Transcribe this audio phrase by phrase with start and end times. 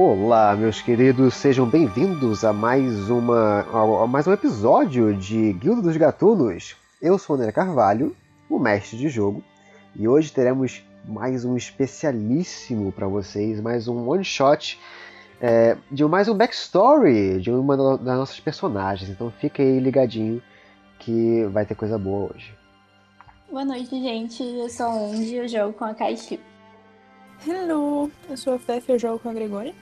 [0.00, 5.96] Olá, meus queridos, sejam bem-vindos a mais uma a mais um episódio de Guilda dos
[5.96, 6.76] Gatunos.
[7.02, 8.14] Eu sou o André Carvalho,
[8.48, 9.42] o mestre de jogo,
[9.96, 14.78] e hoje teremos mais um especialíssimo para vocês, mais um one shot
[15.40, 19.10] é, de mais um backstory de uma das nossas personagens.
[19.10, 20.40] Então fica aí ligadinho
[21.00, 22.54] que vai ter coisa boa hoje.
[23.50, 24.44] Boa noite, gente.
[24.44, 26.38] Eu sou a Onde e eu jogo com a Kaixi.
[27.44, 29.74] Hello, eu sou a Fef e eu jogo com a Gregória.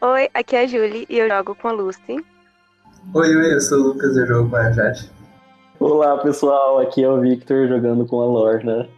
[0.00, 2.24] Oi, aqui é a Julie e eu jogo com a Lucy.
[3.14, 5.10] Oi, oi, eu sou o Lucas e eu jogo com a Jade.
[5.80, 8.88] Olá pessoal, aqui é o Victor jogando com a Lorna.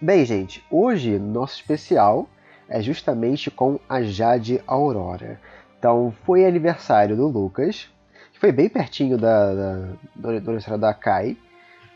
[0.00, 2.26] Bem, gente, hoje nosso especial
[2.66, 5.38] é justamente com a Jade Aurora.
[5.78, 7.90] Então, foi aniversário do Lucas,
[8.32, 11.36] que foi bem pertinho da, da, do aniversário da Kai,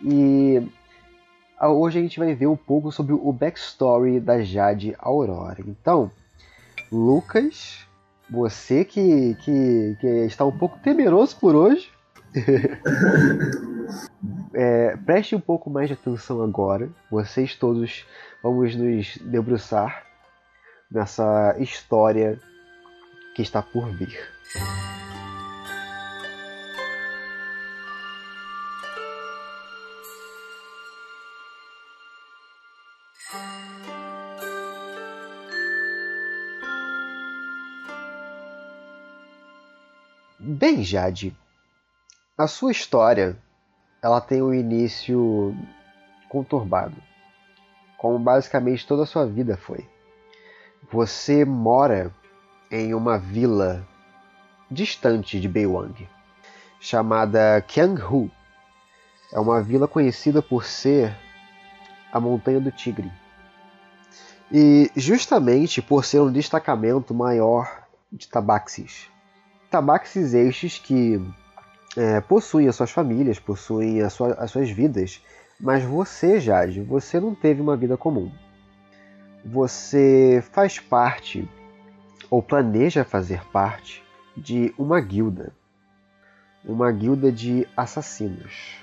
[0.02, 0.62] e
[1.58, 5.64] hoje a gente vai ver um pouco sobre o backstory da Jade Aurora.
[5.66, 6.10] Então,
[6.92, 7.85] Lucas,
[8.28, 11.88] você que, que, que está um pouco temeroso por hoje,
[14.52, 16.88] é, preste um pouco mais de atenção agora.
[17.10, 18.04] Vocês todos
[18.42, 20.04] vamos nos debruçar
[20.90, 22.38] nessa história
[23.34, 24.18] que está por vir.
[40.48, 41.36] Bem, Jade,
[42.38, 43.36] a sua história
[44.00, 45.52] ela tem um início
[46.28, 46.94] conturbado,
[47.98, 49.84] como basicamente toda a sua vida foi.
[50.88, 52.14] Você mora
[52.70, 53.84] em uma vila
[54.70, 56.08] distante de Beiwang,
[56.78, 58.30] chamada Qianghu.
[59.32, 61.12] É uma vila conhecida por ser
[62.12, 63.10] a Montanha do Tigre.
[64.52, 67.82] E justamente por ser um destacamento maior
[68.12, 69.10] de tabaxis.
[69.70, 71.20] Tabaxis estes que
[71.96, 75.22] é, possuem as suas famílias, possuem as, sua, as suas vidas,
[75.58, 78.30] mas você, Jade, você não teve uma vida comum.
[79.44, 81.48] Você faz parte,
[82.30, 84.04] ou planeja fazer parte,
[84.36, 85.52] de uma guilda.
[86.64, 88.76] Uma guilda de assassinos,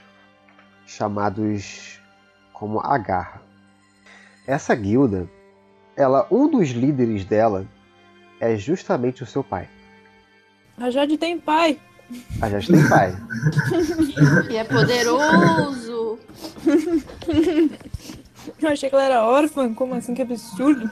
[0.85, 2.01] chamados
[2.53, 3.41] como a Garra.
[4.47, 5.29] Essa guilda,
[5.95, 7.67] ela, um dos líderes dela
[8.39, 9.69] é justamente o seu pai.
[10.77, 11.79] A Jade tem pai.
[12.41, 13.15] A Jade tem pai.
[14.49, 16.19] E é poderoso.
[18.61, 19.73] Eu achei que ela era órfã.
[19.73, 20.13] Como assim?
[20.13, 20.89] Que absurdo.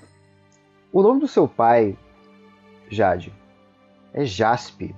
[0.92, 1.96] o nome do seu pai,
[2.90, 3.32] Jade,
[4.12, 4.94] é Jaspe.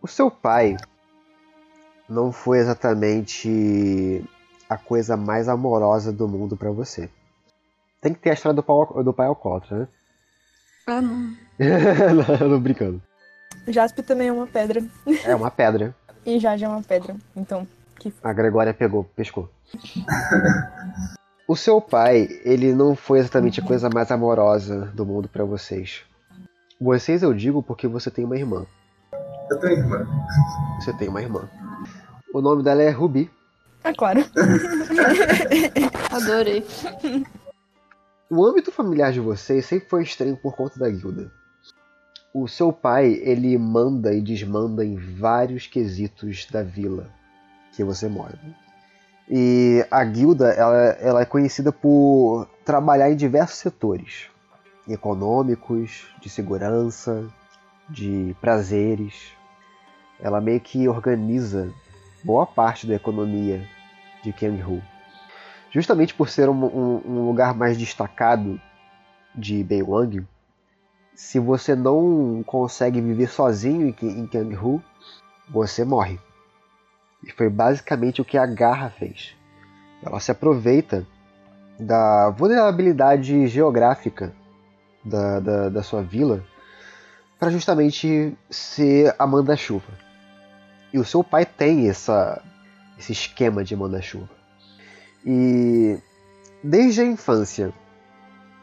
[0.00, 0.76] O seu pai
[2.08, 4.24] não foi exatamente
[4.68, 7.08] a coisa mais amorosa do mundo para você.
[8.00, 9.88] Tem que ter a história do pai, do pai alcoólatra, né?
[10.86, 11.36] Ah, não.
[12.40, 13.00] não, não brincando.
[13.68, 14.82] Jaspe também é uma pedra.
[15.24, 15.94] É uma pedra.
[16.24, 17.16] E Jade é uma pedra.
[17.34, 17.66] Então,
[17.98, 18.14] que...
[18.22, 19.50] A Gregória pegou, pescou.
[21.48, 26.02] o seu pai, ele não foi exatamente a coisa mais amorosa do mundo para vocês.
[26.80, 28.64] Vocês eu digo porque você tem uma irmã.
[29.50, 30.06] Eu tenho irmã.
[30.78, 31.50] Você tem uma irmã.
[32.32, 33.28] O nome dela é Ruby.
[33.82, 34.20] Ah, claro.
[36.08, 36.64] Adorei.
[38.30, 41.32] O âmbito familiar de vocês sempre foi estranho por conta da guilda.
[42.34, 47.10] O seu pai, ele manda e desmanda em vários quesitos da vila
[47.72, 48.38] que você mora.
[49.28, 54.30] E a guilda, ela, ela é conhecida por trabalhar em diversos setores.
[54.88, 57.24] Econômicos, de segurança,
[57.88, 59.32] de prazeres.
[60.20, 61.72] Ela meio que organiza
[62.24, 63.66] boa parte da economia
[64.24, 64.82] de Kyanghu
[65.72, 68.60] justamente por ser um, um, um lugar mais destacado
[69.34, 70.24] de Beiwang,
[71.14, 74.82] se você não consegue viver sozinho em, Kanghu,
[75.48, 76.18] você morre.
[77.22, 79.36] E foi basicamente o que a Garra fez.
[80.02, 81.06] Ela se aproveita
[81.78, 84.34] da vulnerabilidade geográfica
[85.04, 86.44] da, da, da sua vila
[87.38, 89.92] para justamente ser a manda-chuva.
[90.92, 92.42] E o seu pai tem essa,
[92.98, 94.30] esse esquema de manda-chuva.
[95.24, 95.98] E
[96.62, 97.72] desde a infância,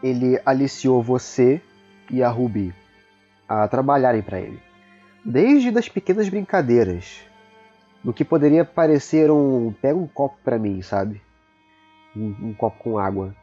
[0.02, 1.62] ele aliciou você
[2.10, 2.74] e a Ruby
[3.48, 4.62] a trabalharem para ele.
[5.26, 7.22] Desde das pequenas brincadeiras,
[8.04, 11.22] do que poderia parecer um pega um copo para mim, sabe?
[12.16, 13.36] Um, um, copo com água,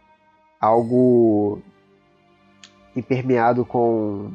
[0.61, 1.61] algo
[2.95, 4.33] impermeado com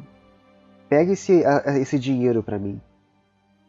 [0.88, 1.42] pega esse,
[1.80, 2.80] esse dinheiro para mim,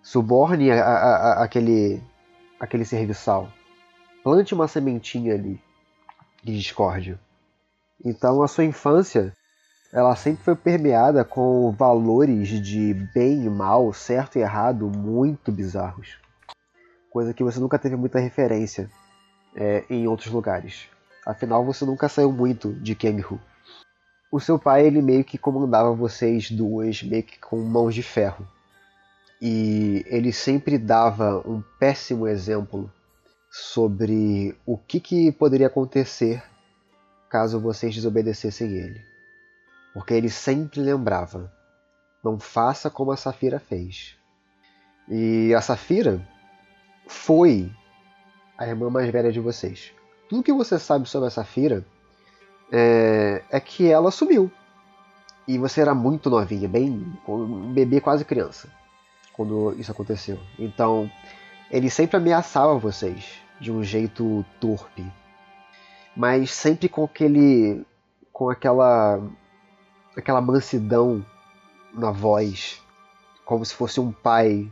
[0.01, 2.01] suborne a, a, aquele
[2.59, 3.49] aquele serviçal
[4.23, 5.59] plante uma sementinha ali
[6.43, 7.19] de discórdia.
[8.03, 9.33] Então a sua infância
[9.93, 16.17] ela sempre foi permeada com valores de bem e mal, certo e errado, muito bizarros.
[17.11, 18.89] Coisa que você nunca teve muita referência
[39.93, 41.51] Porque ele sempre lembrava:
[42.23, 44.17] não faça como a Safira fez.
[45.09, 46.25] E a Safira
[47.07, 47.71] foi
[48.57, 49.93] a irmã mais velha de vocês.
[50.29, 51.85] Tudo que você sabe sobre a Safira
[52.71, 54.51] é, é que ela sumiu.
[55.47, 58.69] E você era muito novinha, bem um bebê quase criança,
[59.33, 60.39] quando isso aconteceu.
[60.57, 61.11] Então,
[61.69, 65.05] ele sempre ameaçava vocês de um jeito torpe,
[66.15, 67.85] mas sempre com aquele
[68.31, 69.21] com aquela
[70.15, 71.25] aquela mansidão
[71.93, 72.81] na voz,
[73.45, 74.71] como se fosse um pai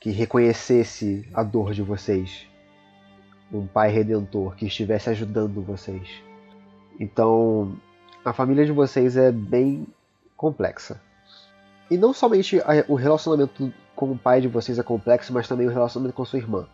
[0.00, 2.46] que reconhecesse a dor de vocês,
[3.52, 6.22] um pai redentor que estivesse ajudando vocês.
[6.98, 7.76] Então,
[8.24, 9.86] a família de vocês é bem
[10.36, 11.00] complexa.
[11.90, 15.70] E não somente o relacionamento com o pai de vocês é complexo, mas também o
[15.70, 16.66] relacionamento com sua irmã.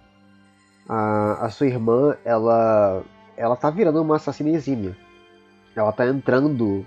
[0.88, 3.02] A, a sua irmã, ela,
[3.36, 4.96] ela tá virando uma assassina exímia.
[5.76, 6.84] Ela tá entrando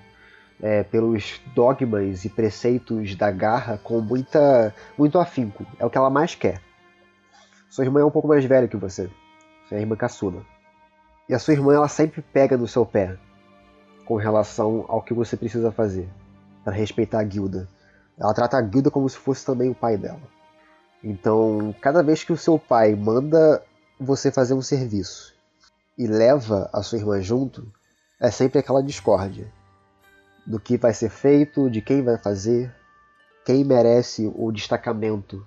[0.64, 5.66] é, pelos dogmas e preceitos da garra com muita, muito afinco.
[5.78, 6.62] É o que ela mais quer.
[7.70, 9.12] Sua irmã é um pouco mais velha que você.
[9.68, 10.42] Sua irmã caçula.
[11.28, 13.18] E a sua irmã ela sempre pega no seu pé
[14.06, 16.10] com relação ao que você precisa fazer
[16.64, 17.68] para respeitar a guilda.
[18.18, 20.22] Ela trata a guilda como se fosse também o pai dela.
[21.04, 23.62] Então, cada vez que o seu pai manda
[24.00, 25.36] você fazer um serviço
[25.98, 27.70] e leva a sua irmã junto,
[28.18, 29.52] é sempre aquela discórdia
[30.46, 32.74] do que vai ser feito, de quem vai fazer,
[33.46, 35.46] quem merece o destacamento,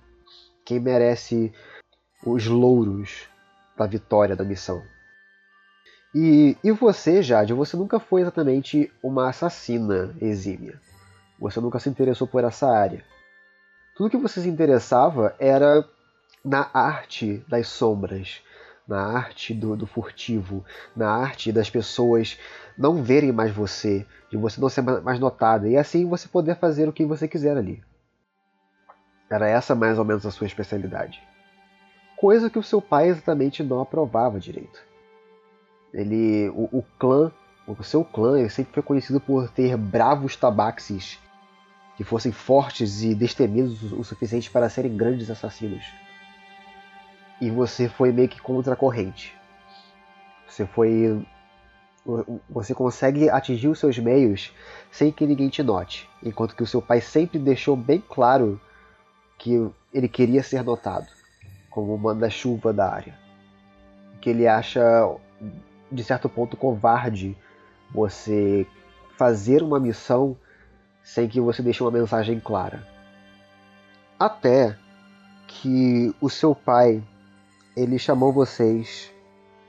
[0.64, 1.52] quem merece
[2.24, 3.28] os louros
[3.76, 4.82] da vitória da missão.
[6.14, 10.80] E, e você, Jade, você nunca foi exatamente uma assassina exímia.
[11.38, 13.04] Você nunca se interessou por essa área.
[13.94, 15.86] Tudo que você se interessava era
[16.44, 18.40] na arte das sombras,
[18.86, 20.64] na arte do, do, furtivo,
[20.94, 22.38] na arte das pessoas
[22.78, 24.06] não verem mais você,
[24.36, 27.56] de você não ser mais notada, e assim você poder fazer o que você quiser
[27.56, 27.82] ali.
[29.28, 31.20] Era essa mais ou menos a sua especialidade.
[32.16, 34.80] Coisa que o seu pai exatamente não aprovava direito.
[35.92, 37.32] Ele, o, o clã,
[37.66, 41.18] o seu clã, ele sempre foi conhecido por ter bravos tabaxis
[41.96, 45.84] que fossem fortes e destemidos o suficiente para serem grandes assassinos.
[47.40, 49.34] E você foi meio que contra a corrente.
[50.46, 51.26] Você foi
[52.48, 54.52] você consegue atingir os seus meios
[54.90, 58.60] sem que ninguém te note, enquanto que o seu pai sempre deixou bem claro
[59.38, 61.08] que ele queria ser notado
[61.70, 63.18] como manda-chuva da área.
[64.20, 64.80] Que ele acha
[65.90, 67.36] de certo ponto covarde
[67.92, 68.66] você
[69.16, 70.36] fazer uma missão
[71.02, 72.86] sem que você deixe uma mensagem clara.
[74.18, 74.76] Até
[75.46, 77.02] que o seu pai
[77.76, 79.12] ele chamou vocês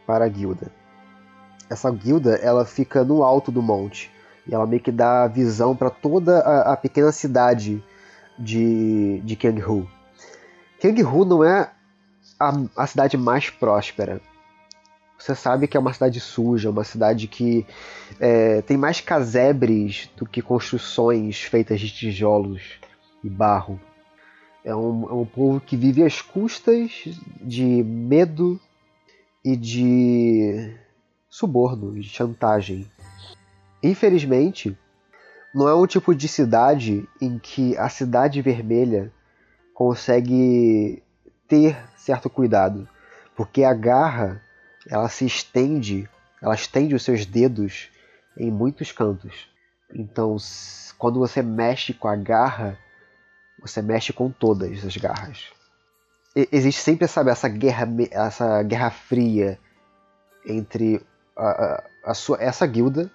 [0.06, 0.77] para a guilda.
[1.70, 4.12] Essa guilda ela fica no alto do monte
[4.48, 7.84] e ela meio que dá visão para toda a, a, pequena cidade
[8.40, 9.90] de, de Kanghu.
[10.82, 11.72] Kanghu não é
[12.40, 14.22] a, a cidade mais próspera,
[15.18, 17.66] você sabe que é uma cidade suja, uma cidade que
[18.20, 22.80] é, tem mais casebres do que construções feitas de tijolos
[23.24, 23.80] e barro.
[24.64, 27.06] É um, é um povo que vive às custas
[27.42, 28.60] de medo
[29.44, 30.76] e de
[31.30, 32.90] suborno, de chantagem.
[33.82, 34.78] Infelizmente,
[35.54, 39.12] não é um tipo de cidade em que a cidade vermelha
[39.74, 41.04] consegue
[41.48, 42.88] ter certo cuidado,
[43.36, 44.42] porque a garra
[44.90, 46.10] ela se estende,
[46.42, 47.90] ela estende os seus dedos
[48.38, 49.48] em muitos cantos.
[49.94, 50.36] Então,
[50.98, 52.78] quando você mexe com a garra,
[53.60, 55.46] você mexe com todas as garras.
[56.36, 59.60] E, existe sempre sabe, essa guerra, essa guerra fria
[60.46, 61.02] entre
[61.38, 63.12] a, a, sua, essa guilda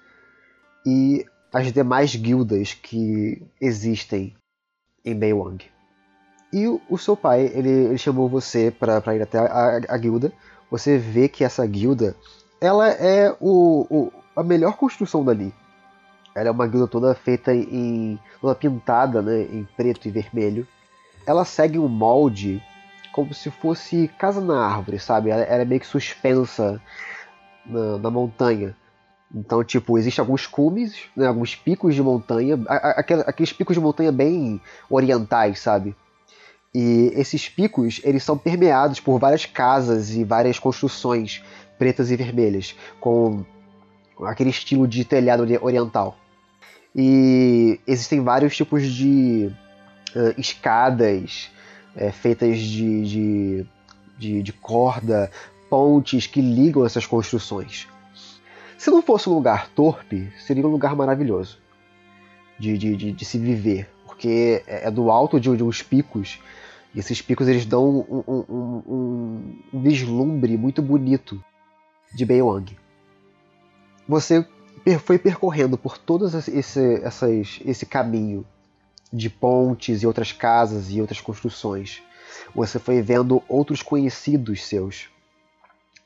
[0.87, 4.35] e as demais guildas que existem
[5.05, 5.65] em Beiyang.
[6.53, 10.33] E o, o seu pai, ele, ele chamou você para ir até a, a, guilda
[10.71, 12.17] você vê que essa guilda
[12.59, 15.53] ela é o, o, a melhor construção dali.
[16.35, 18.19] Ela é uma guilda toda feita em.
[18.41, 20.67] toda pintada né, em preto e vermelho.
[21.27, 22.63] Ela segue um molde
[23.13, 25.29] como se fosse casa na árvore, sabe?
[25.29, 26.81] Ela, ela é meio que suspensa
[27.67, 28.77] na, na montanha.
[29.35, 32.59] Então, tipo, existem alguns cumes, né, alguns picos de montanha,
[33.27, 35.97] aqueles picos de montanha bem orientais, sabe?
[36.75, 41.43] E esses picos, eles são permeados por várias casas e várias construções
[41.79, 43.45] pretas e vermelhas, com
[44.25, 46.17] aquele estilo de telhado oriental.
[46.95, 49.51] E existem vários tipos de
[50.15, 51.51] uh, escadas
[51.97, 53.67] é, feitas de, de,
[54.19, 55.31] de, de corda,
[55.73, 57.89] pontes que ligam essas construções.
[58.77, 61.57] Se não fosse um lugar torpe, seria um lugar maravilhoso
[62.59, 66.39] de, de, de, de se viver, porque é, é do alto de, de, uns picos,
[66.95, 71.43] e esses picos eles dão um, um, um, um vislumbre muito bonito
[72.15, 72.77] de Beiyang.
[74.07, 74.47] Você
[75.03, 78.45] foi percorrendo por todo esse, essas, esse caminho
[79.11, 82.03] de pontes e outras casas e outras construções.
[82.55, 85.11] Você foi vendo outros conhecidos seus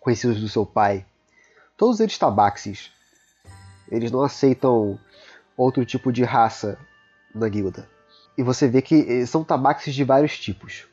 [0.06, 1.04] conhecidos do seu pai.
[1.76, 2.92] Todos eles tabaxis.
[3.90, 5.00] Eles não aceitam
[5.56, 6.78] outro tipo de raça
[7.34, 7.90] na guilda.
[8.38, 10.86] E você vê que eh, são tabaxis de vários tipos.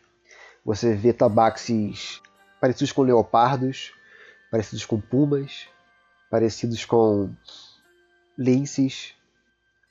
[0.65, 2.23] Você vê tabaxis
[2.59, 3.93] parecidos com leopardos,
[4.49, 5.67] parecidos com pumas,
[6.31, 7.29] parecidos com
[8.35, 9.13] linces,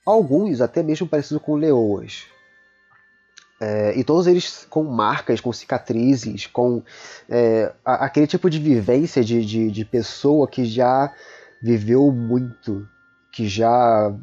[0.05, 2.25] alguns até mesmo parecidos com leoas.
[3.61, 6.81] É, e todos eles com marcas, com cicatrizes, com
[7.29, 11.13] é, aquele tipo de vivência de, de, de, pessoa que já
[11.61, 12.87] viveu muito,
[13.31, 14.13] que já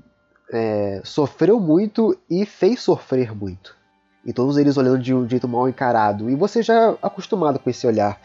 [0.53, 3.77] é, sofreu muito e fez sofrer muito.
[4.27, 6.29] E todos eles olhando de um jeito mal encarado.
[6.29, 8.21] E você já acostumado com esse olhar.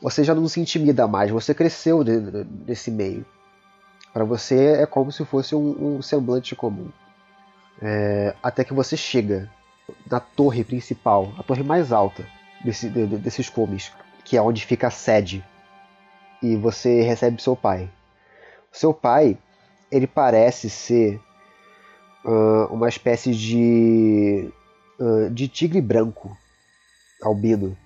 [0.00, 2.02] Você já não se intimida mais, você cresceu
[2.66, 3.26] nesse meio.
[4.14, 6.90] Para você é como se fosse um, um semblante comum.
[7.82, 9.50] É, até que você chega
[10.10, 12.26] na torre principal, a torre mais alta
[12.64, 13.92] desse, de, desses comes,
[14.24, 15.44] que é onde fica a sede.
[16.42, 17.90] E você recebe seu pai.
[18.70, 19.36] Seu pai,
[19.90, 21.20] ele parece ser
[22.24, 24.52] uh, uma espécie de
[24.98, 26.36] uh, de tigre branco,
[27.22, 27.76] albino,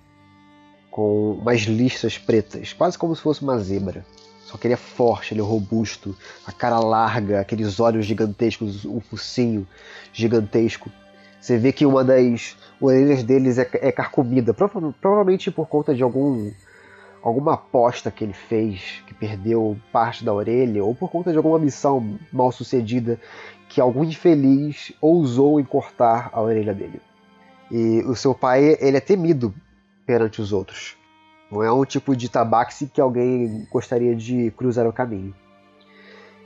[0.91, 4.05] com umas listas pretas, quase como se fosse uma zebra.
[4.45, 8.99] Só que ele é forte, ele é robusto, a cara larga, aqueles olhos gigantescos, o
[8.99, 9.67] focinho
[10.11, 10.91] gigantesco.
[11.43, 16.01] Você vê que uma das orelhas deles é, é carcomida, prova provavelmente por conta de
[16.01, 16.49] algum
[17.21, 21.59] alguma aposta que ele fez, que perdeu parte da orelha, ou por conta de alguma
[21.59, 23.19] missão mal sucedida
[23.67, 27.01] que algum infeliz ousou em cortar a orelha dele.
[27.69, 29.53] E o seu pai, ele é temido
[30.05, 30.95] perante os outros.
[31.51, 35.35] Não é um tipo de tabaxi que alguém gostaria de cruzar o caminho.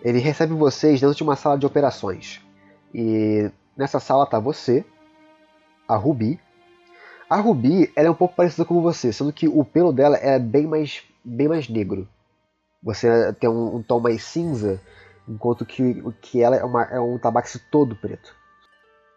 [0.01, 2.42] Ele recebe vocês dentro de uma sala de operações.
[2.92, 4.84] E Nessa sala tá você,
[5.88, 6.40] a Ruby.
[7.30, 10.40] A Ruby ela é um pouco parecida com você, sendo que o pelo dela é
[10.40, 12.08] bem mais, bem mais negro.
[12.82, 14.82] Você tem um, um tom mais cinza,
[15.30, 18.36] enquanto que, que ela é, uma, é um tabaxi todo preto.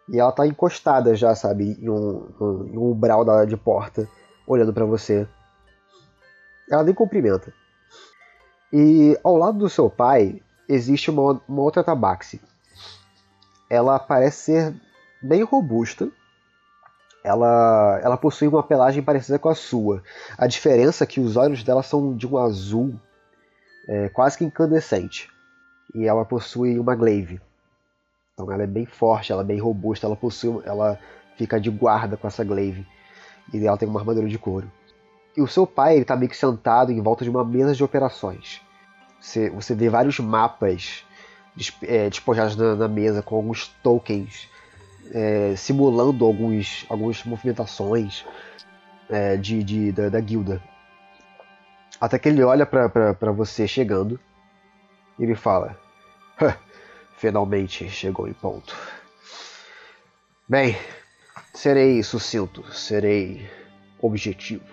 [0.07, 2.27] E ela tá encostada já, sabe, em um,
[2.71, 4.07] em um umbral da, de porta,
[4.45, 5.27] olhando para você.
[6.69, 7.51] Ela nem cumprimenta.
[8.71, 10.39] E ao lado do seu pai
[10.69, 12.39] existe uma, uma outra tabaxi
[13.71, 14.75] ela parece ser
[15.21, 16.09] bem robusta.
[17.23, 20.03] Ela, ela possui uma pelagem parecida com a sua.
[20.37, 22.99] A diferença é que os olhos dela são de um azul
[23.87, 25.29] é, quase que incandescente.
[25.95, 27.39] E ela possui uma glaive.
[28.33, 30.99] Então ela é bem forte, ela é bem robusta, ela possui, ela
[31.37, 32.85] fica de guarda com essa glaive.
[33.53, 34.69] E ela tem uma armadura de couro.
[35.37, 38.59] E o seu pai está meio que sentado em volta de uma mesa de operações.
[39.21, 41.05] Você, você vê vários mapas
[41.83, 44.49] é, despojados na, na, mesa com alguns tokens
[45.13, 48.25] é, simulando alguns, algumas movimentações
[49.09, 50.61] é, de, de da, da, guilda.
[51.99, 54.19] Até que ele olha para você chegando
[55.19, 55.77] e ele fala:
[57.17, 58.75] Finalmente chegou em ponto.
[60.47, 60.75] Bem,
[61.53, 63.49] serei sucinto, serei
[63.99, 64.65] objetivo.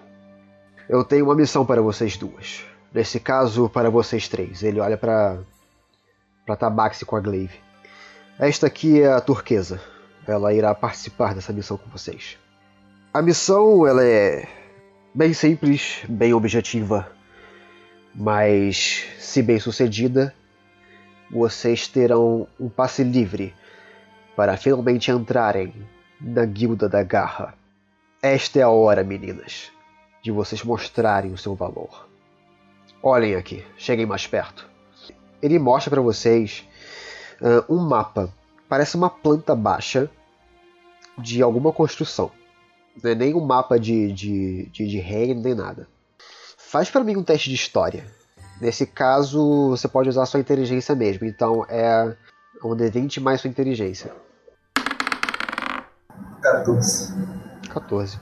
[0.88, 2.64] Eu tenho uma missão para vocês duas.
[2.92, 4.62] Nesse caso, para vocês três.
[4.62, 5.38] Ele olha para
[6.48, 7.60] para Tabaxi com a Glaive.
[8.38, 9.78] Esta aqui é a turquesa.
[10.26, 12.38] Ela irá participar dessa missão com vocês.
[13.12, 14.48] A missão ela é
[15.14, 17.06] bem simples, bem objetiva,
[18.14, 20.34] mas se bem sucedida,
[21.30, 23.54] vocês terão um passe livre
[24.34, 25.74] para finalmente entrarem
[26.18, 27.52] na Guilda da Garra.
[28.22, 29.70] Esta é a hora, meninas,
[30.22, 32.08] de vocês mostrarem o seu valor.
[33.02, 34.77] Olhem aqui, cheguem mais perto
[35.42, 36.64] ele mostra para vocês
[37.40, 38.33] uh, um mapa.
[38.68, 40.11] Parece uma planta baixa
[41.16, 42.30] de alguma construção.
[43.02, 45.88] Não é nem um mapa de, de, de, de reino, nem nada.
[46.57, 48.04] Faz para mim um teste de história.
[48.61, 51.26] Nesse caso, você pode usar sua inteligência mesmo.
[51.26, 52.14] Então é
[52.62, 54.12] um D20 mais sua inteligência.
[56.42, 57.14] 14.
[57.73, 58.21] 14.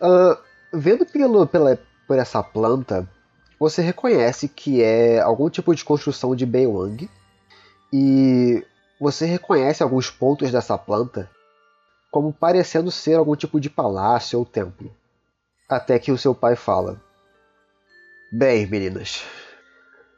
[0.00, 0.38] Ah,
[0.72, 3.08] vendo pelo, pela, por essa planta,
[3.58, 7.08] você reconhece que é algum tipo de construção de Beiwang.
[7.92, 8.64] E
[9.00, 11.30] você reconhece alguns pontos dessa planta
[12.10, 14.94] como parecendo ser algum tipo de palácio ou templo.
[15.68, 17.00] Até que o seu pai fala:
[18.32, 19.24] Bem, meninas,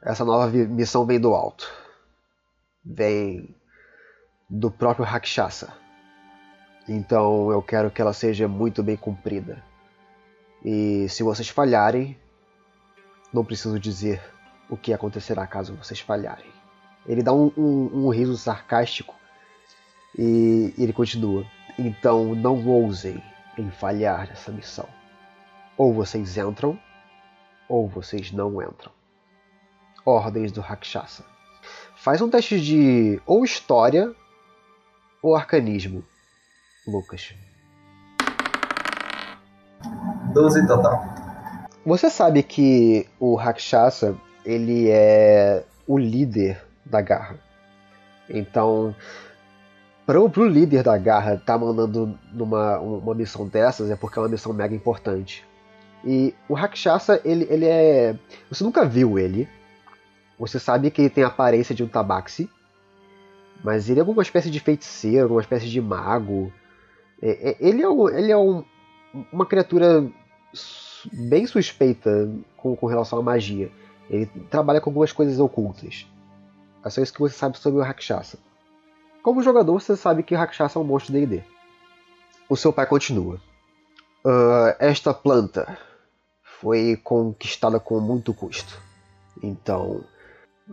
[0.02, 1.70] essa nova missão vem do alto.
[2.85, 3.54] Vem
[4.49, 5.73] do próprio Rakshasa.
[6.88, 9.62] Então eu quero que ela seja muito bem cumprida.
[10.64, 12.18] E se vocês falharem,
[13.33, 14.23] não preciso dizer
[14.69, 16.51] o que acontecerá caso vocês falharem.
[17.07, 19.15] Ele dá um, um- um riso sarcástico
[20.19, 21.45] e ele continua.
[21.79, 23.23] Então não ousem
[23.57, 24.87] em falhar nessa missão.
[25.77, 26.79] Ou vocês entram,
[27.69, 28.93] ou vocês não entram.
[30.05, 31.25] Ordens do Rakshasa.
[31.97, 34.15] Faz um teste de ou história
[35.23, 36.05] ou arcanismo,
[36.87, 37.35] Lucas.
[40.33, 41.20] 12 total.
[41.85, 47.39] Você sabe que o Rakshasa ele é o líder da garra.
[48.29, 48.95] Então,
[50.07, 54.29] para o líder da garra estar mandando numa uma missão dessas é porque é uma
[54.29, 55.45] missão mega importante.
[56.05, 58.17] E o Rakshasa, ele, ele é.
[58.51, 59.49] Você nunca viu ele.
[60.39, 62.49] Você sabe que ele tem a aparência de um tabaxi.
[63.63, 66.51] Mas ele é alguma espécie de feiticeiro, alguma espécie de mago.
[67.21, 68.65] É- é- ele é, um- ele é um-
[69.31, 70.07] uma criatura
[71.12, 73.70] bem suspeita com, com relação à magia.
[74.09, 76.07] Ele trabalha com algumas coisas ocultas.
[76.85, 78.38] É só isso que você sabe sobre o Rakshasa.
[79.22, 81.42] Como jogador, você sabe que o Rakshasa é um monstro D&D.
[82.48, 83.40] O seu pai continua.
[84.25, 85.79] "Ah, esta planta
[86.42, 88.81] foi conquistada com muito custo.
[89.42, 90.05] Então,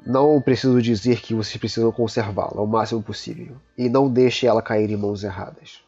[0.05, 3.55] não preciso dizer que vocês precisam conservá-la o máximo possível.
[3.77, 5.81] E não deixe ela cair em mãos erradas.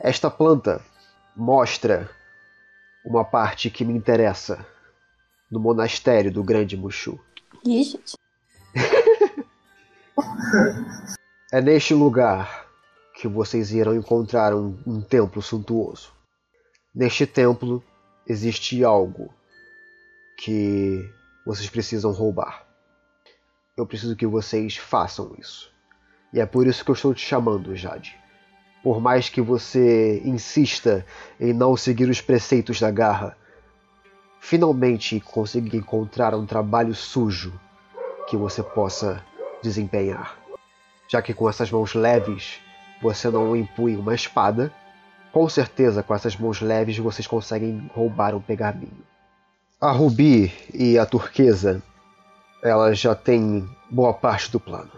[0.00, 0.80] Esta planta
[1.36, 2.10] mostra
[3.04, 4.66] uma parte que me interessa
[5.50, 7.20] no monastério do Grande Mushu.
[7.64, 8.16] Ih, gente.
[11.52, 12.66] É neste lugar
[13.14, 16.12] que vocês irão encontrar um, um templo suntuoso.
[16.94, 17.82] Neste templo
[18.26, 19.32] existe algo
[20.36, 21.08] que
[21.46, 22.66] vocês precisam roubar.
[23.76, 25.72] Eu preciso que vocês façam isso.
[26.32, 28.18] E é por isso que eu estou te chamando, Jade.
[28.84, 31.06] Por mais que você insista
[31.40, 33.34] em não seguir os preceitos da garra,
[34.38, 37.58] finalmente consegui encontrar um trabalho sujo
[38.28, 39.24] que você possa
[39.62, 40.36] desempenhar.
[41.08, 42.60] Já que com essas mãos leves
[43.00, 44.70] você não empunha uma espada,
[45.32, 49.02] com certeza com essas mãos leves vocês conseguem roubar um pergaminho.
[49.80, 51.82] A Rubi e a Turquesa,
[52.62, 54.92] elas já têm boa parte do plano.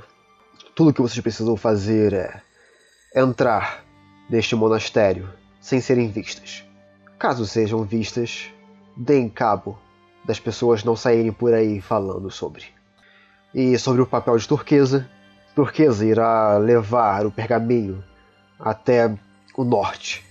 [0.74, 2.45] Tudo que vocês precisam fazer é
[3.16, 3.82] entrar
[4.28, 6.62] neste monastério sem serem vistas.
[7.18, 8.50] Caso sejam vistas,
[8.94, 9.78] deem cabo
[10.22, 12.64] das pessoas não saírem por aí falando sobre.
[13.54, 15.08] E sobre o papel de Turquesa,
[15.54, 18.04] Turquesa irá levar o pergaminho
[18.60, 19.16] até
[19.56, 20.22] o norte.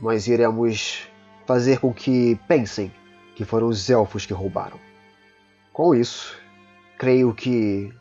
[0.00, 1.06] Nós iremos
[1.44, 2.90] fazer com que pensem
[3.36, 4.78] que foram os elfos que roubaram.
[5.74, 6.38] Com isso,
[6.96, 7.92] creio que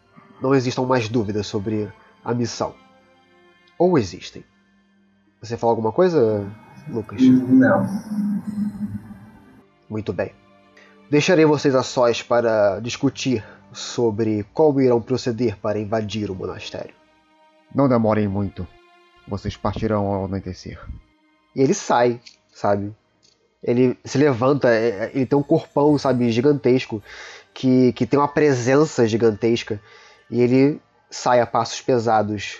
[0.41, 1.91] não existam mais dúvidas sobre
[2.23, 2.73] a missão.
[3.80, 4.44] Ou existem.
[5.42, 6.46] Você fala alguma coisa,
[6.89, 7.22] Lucas?
[7.22, 7.88] Não.
[9.89, 10.34] Muito bem.
[11.10, 16.94] Deixarei vocês a sós para discutir sobre como irão proceder para invadir o monastério.
[17.74, 18.68] Não demorem muito.
[19.28, 20.80] Vocês partirão ao anoitecer.
[21.56, 22.20] E ele sai,
[22.54, 22.94] sabe?
[23.63, 27.02] Ele se levanta, é- é- ele tem um corpão, sabe, gigantesco,
[27.54, 29.80] que, que tem uma presença gigantesca.
[30.30, 32.60] E ele sai a passos pesados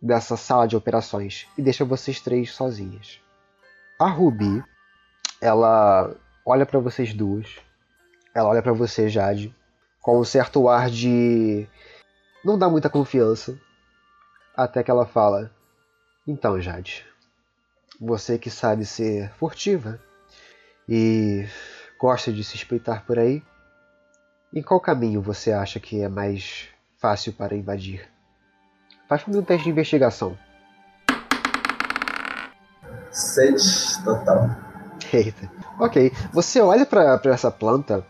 [0.00, 3.20] dessa sala de operações e deixa vocês três sozinhas.
[3.98, 4.62] A Ruby,
[5.40, 6.14] ela
[6.46, 7.56] olha pra vocês duas,
[8.34, 9.54] ela olha pra você, Jade,
[10.00, 11.66] com um certo ar de
[12.44, 13.58] não dá muita confiança,
[14.56, 15.50] até que ela fala:
[16.26, 17.04] "Então, Jade,
[18.00, 20.00] você que sabe ser furtiva
[20.88, 21.46] e
[21.98, 23.42] gosta de se espreitar por aí,
[24.54, 28.08] em qual caminho você acha que é mais fácil para invadir?
[29.08, 30.36] Faz mim um teste de investigação.
[33.10, 34.50] 7 total.
[35.12, 35.50] Eita.
[35.80, 38.04] Ok, você olha pra pra essa planta,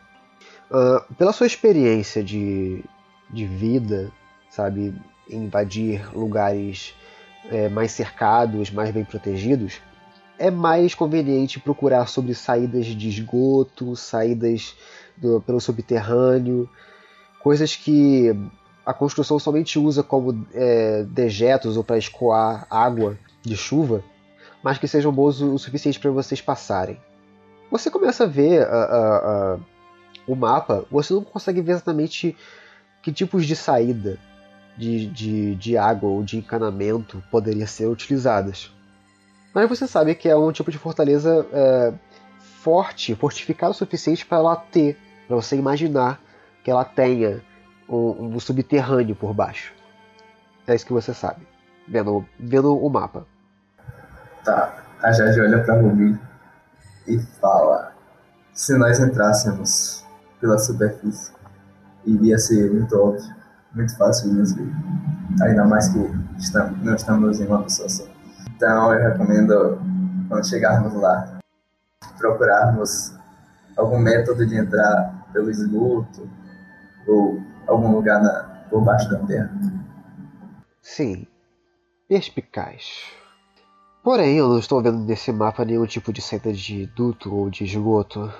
[0.70, 2.84] ah, pela sua experiência de,
[3.30, 4.10] de vida,
[4.50, 4.94] sabe,
[5.30, 6.94] invadir lugares
[7.50, 9.80] eh, mais cercados, mais bem protegidos,
[10.38, 14.74] é mais conveniente procurar sobre saídas de esgoto, saídas
[15.16, 16.68] do, pelo subterrâneo,
[17.40, 18.34] coisas que
[18.88, 24.02] a construção somente usa como é, dejetos ou para escoar água de chuva,
[24.62, 26.98] mas que sejam bons o suficiente para vocês passarem.
[27.70, 28.66] Você começa a ver
[30.26, 32.34] o mapa, você não consegue ver exatamente
[33.02, 34.18] que tipos de saída
[34.74, 38.72] de, de, de água ou de encanamento poderiam ser utilizadas.
[39.52, 41.92] Mas você sabe que é um tipo de fortaleza é,
[42.62, 44.96] forte, fortificada o suficiente para ela ter,
[45.26, 46.18] para você imaginar
[46.64, 47.46] que ela tenha
[47.88, 49.72] um, um, subterrâneo por baixo.
[50.66, 51.46] É isso que você sabe,
[51.86, 53.26] vendo, vendo o mapa.
[54.44, 56.18] Tá, a Jade olha pra Ruby
[57.06, 57.92] e fala:
[58.52, 60.04] Se nós entrássemos
[60.40, 61.32] pela superfície,
[62.04, 63.34] iria ser muito óbvio,
[63.74, 64.70] muito fácil de nos ver.
[65.42, 65.98] Ainda mais que
[66.38, 68.04] estamos, não estamos em uma pessoa só.
[68.56, 69.80] Então eu recomendo,
[70.28, 71.38] quando chegarmos lá,
[72.18, 73.14] procurarmos
[73.76, 76.28] algum método de entrar pelo esgoto
[77.06, 79.50] ou algum lugar na, por baixo da terra.
[80.82, 81.26] Sim,
[82.08, 83.12] perspicaz.
[84.02, 87.64] Porém, eu não estou vendo nesse mapa nenhum tipo de saída de duto ou de
[87.64, 88.32] esgoto.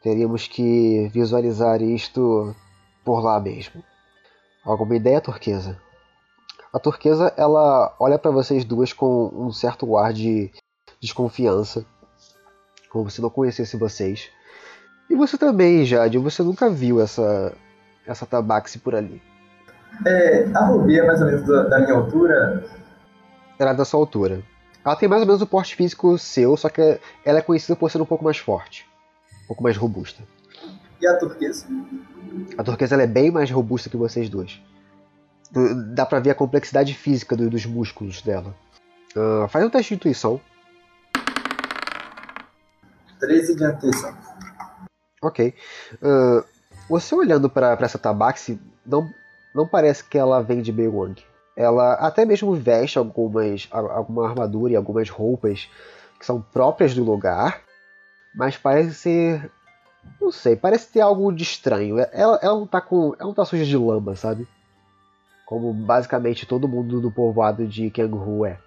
[0.00, 2.54] Teríamos que visualizar isto
[3.04, 3.82] por lá mesmo.
[4.64, 5.80] Alguma ideia, turquesa?
[6.72, 10.52] A turquesa ela olha para vocês duas com um certo ar de
[11.00, 11.84] desconfiança,
[12.90, 14.30] como se não conhecesse vocês.
[15.08, 17.56] E você também, Jade, você nunca viu essa
[18.06, 19.20] essa tabaxi por ali.
[20.04, 22.64] É, a Ruby é mais ou menos da minha altura?
[23.58, 24.42] Ela é da sua altura.
[24.84, 27.90] Ela tem mais ou menos o porte físico seu, só que ela é conhecida por
[27.90, 28.86] ser um pouco mais forte,
[29.44, 30.22] um pouco mais robusta.
[31.00, 31.66] E a turquesa?
[32.56, 34.60] A turquesa é bem mais robusta que vocês dois.
[35.94, 38.54] Dá pra ver a complexidade física do, dos músculos dela.
[39.16, 40.40] Uh, faz um teste de intuição.
[43.18, 44.16] 13 de atenção.
[45.22, 45.54] Ok.
[45.94, 46.44] Uh,
[46.88, 49.10] você olhando para essa tabaxi, não,
[49.54, 51.22] não parece que ela vem de Beowang.
[51.56, 55.68] Ela até mesmo veste algumas, alguma armadura e algumas roupas
[56.18, 57.60] que são próprias do lugar,
[58.34, 59.50] mas parece ser.
[60.20, 61.98] Não sei, parece ter algo de estranho.
[62.12, 63.14] Ela, ela não tá com.
[63.18, 64.46] Ela não tá suja de lama, sabe?
[65.46, 68.58] Como basicamente todo mundo do povoado de Kanghu é.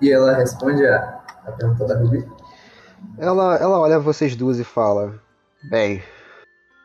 [0.00, 2.26] E ela responde a, a pergunta da Ruby?
[3.18, 5.14] Ela, ela olha vocês duas e fala:
[5.70, 6.02] Bem,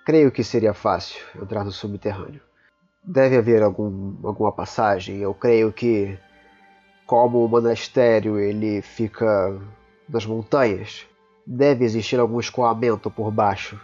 [0.07, 2.39] creio que seria fácil entrar no subterrâneo.
[3.03, 5.17] Deve haver algum, alguma passagem.
[5.17, 6.17] Eu creio que,
[7.05, 9.59] como o monastério ele fica
[10.07, 11.05] nas montanhas,
[11.45, 13.77] deve existir algum escoamento por baixo.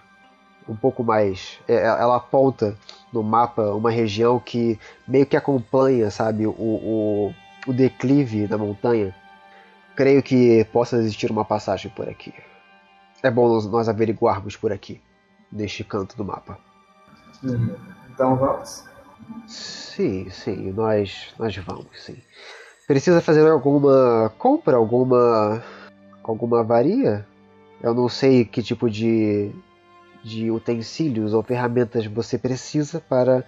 [0.65, 1.59] Um pouco mais.
[1.67, 2.77] É, ela aponta
[3.11, 7.33] no mapa uma região que meio que acompanha, sabe, o, o,
[7.67, 9.13] o declive da montanha.
[9.93, 12.33] Creio que possa existir uma passagem por aqui.
[13.21, 15.01] É bom nós averiguarmos por aqui,
[15.53, 16.57] neste canto do mapa.
[17.43, 17.75] Uhum.
[18.09, 18.83] Então vamos.
[19.47, 22.17] Sim, sim, nós, nós vamos, sim.
[22.87, 25.63] Precisa fazer alguma compra, alguma
[26.23, 27.25] alguma avaria?
[27.81, 29.51] Eu não sei que tipo de,
[30.23, 33.43] de utensílios ou ferramentas você precisa para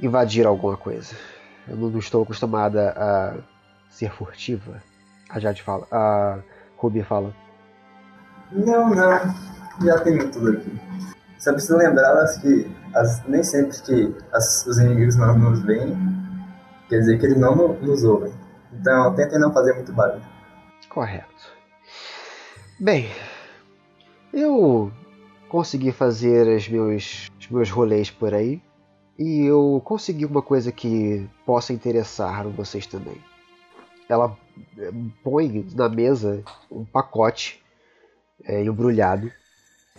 [0.00, 1.14] invadir alguma coisa.
[1.68, 3.34] Eu não estou acostumada a
[3.88, 4.82] ser furtiva.
[5.28, 6.38] A Jade fala, a
[6.76, 7.34] Ruby fala.
[8.52, 9.55] Não, não.
[9.84, 10.72] Já tenho tudo aqui.
[11.38, 15.94] Só preciso lembrá-las que as, nem sempre que as, os inimigos não nos veem,
[16.88, 18.32] quer dizer que eles não nos ouvem.
[18.72, 20.24] Então tentem não fazer muito barulho.
[20.88, 21.52] Correto.
[22.80, 23.08] Bem,
[24.32, 24.90] eu
[25.48, 28.62] consegui fazer os meus, os meus rolês por aí
[29.18, 33.16] e eu consegui uma coisa que possa interessar vocês também.
[34.08, 34.36] Ela
[34.78, 34.90] eh,
[35.22, 37.62] põe na mesa um pacote
[38.44, 39.32] é, embrulhado.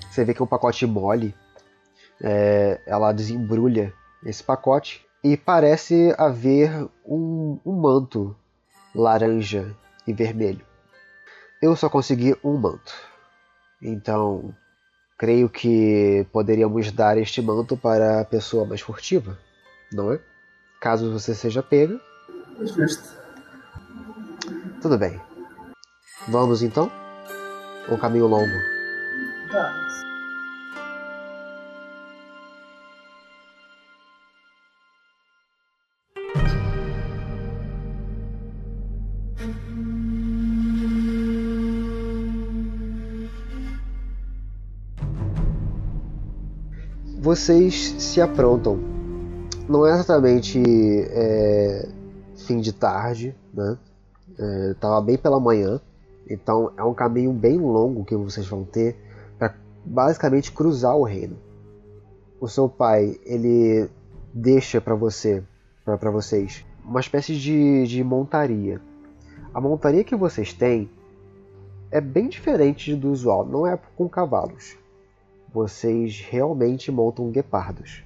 [0.10, 1.36] Você vê que é um pacote mole
[2.22, 3.94] é, ela desembrulha
[4.26, 6.72] esse pacote e parece haver
[7.06, 8.36] um, um manto
[8.94, 9.76] laranja
[10.08, 10.66] e vermelho.
[11.62, 12.94] Eu só consegui um manto,
[13.82, 14.54] então
[15.18, 19.38] creio que poderíamos dar este manto para a pessoa mais furtiva,
[19.92, 20.20] não é?
[20.80, 22.00] Caso você seja pega.
[22.62, 23.18] Justo.
[24.82, 25.20] Tudo bem.
[26.28, 26.92] Vamos então?
[27.90, 28.77] Um caminho longo.
[29.52, 30.08] Vamos.
[47.28, 48.80] vocês se aprontam.
[49.68, 50.64] Não é exatamente
[51.10, 51.90] é,
[52.38, 53.78] fim de tarde, né?
[54.40, 55.82] É, tava bem pela manhã.
[56.30, 58.96] Então é um caminho bem longo que vocês vão ter
[59.88, 61.38] basicamente cruzar o reino.
[62.40, 63.90] O seu pai ele
[64.34, 65.44] deixa para você,
[65.84, 68.82] para vocês, uma espécie de, de montaria.
[69.54, 70.90] A montaria que vocês têm
[71.90, 74.78] é bem diferente do usual, não é com cavalos.
[75.52, 78.04] Vocês realmente montam guepardos.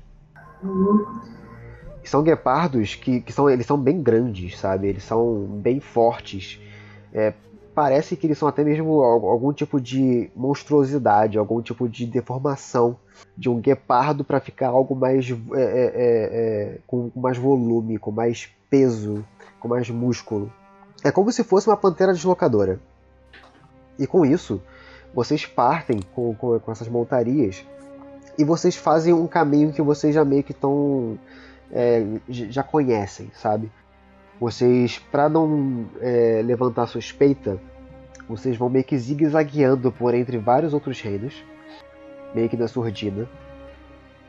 [2.04, 4.88] São guepardos que, que são, eles são bem grandes, sabe?
[4.88, 6.60] Eles são bem fortes.
[7.14, 7.34] É,
[7.74, 12.98] parece que eles são até mesmo algum tipo de monstruosidade, algum tipo de deformação
[13.38, 18.12] de um guepardo para ficar algo mais é, é, é, é, com mais volume, com
[18.12, 19.26] mais peso,
[19.60, 20.52] com mais músculo.
[21.04, 22.80] É como se fosse uma pantera deslocadora.
[23.98, 24.62] E com isso,
[25.14, 27.66] vocês partem com, com, com essas montarias
[28.38, 31.18] e vocês fazem um caminho que vocês já meio que estão
[31.72, 33.72] é, já conhecem, sabe?
[34.42, 37.60] Vocês, para não é, levantar suspeita,
[38.28, 41.44] vocês vão meio que zigue-zagueando por entre vários outros reinos,
[42.34, 43.30] meio que na surdina,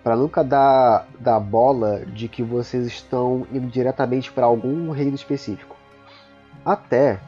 [0.05, 5.79] para nunca dar, dar bola de que vocês estão indo diretamente para algum reino específico.
[6.63, 7.19] Até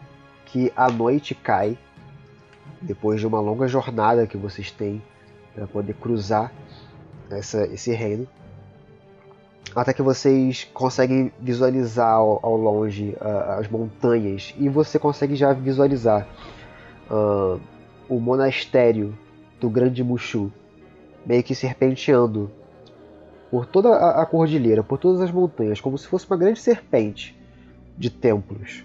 [0.45, 1.79] que a noite cai,
[2.83, 5.03] depois de uma longa jornada que vocês têm
[5.55, 6.53] para poder cruzar
[7.31, 8.29] essa, esse reino,
[9.75, 15.53] até que vocês conseguem visualizar ao, ao longe uh, as montanhas e você consegue já
[15.53, 16.29] visualizar
[17.11, 17.61] uh,
[18.09, 19.17] o monastério
[19.61, 20.53] do Grande Mushu
[21.27, 22.51] meio que serpenteando
[23.51, 27.39] por toda a, a cordilheira, por todas as montanhas, como se fosse uma grande serpente
[27.97, 28.85] de templos.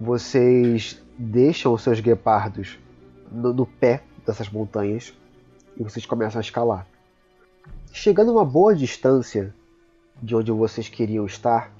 [0.00, 2.78] Vocês deixam os seus guepardos
[3.30, 5.14] no, no pé dessas montanhas
[5.76, 6.86] e vocês começam a escalar.
[7.92, 9.54] Chegando a uma boa distância,
[10.22, 11.72] de onde vocês queriam estar,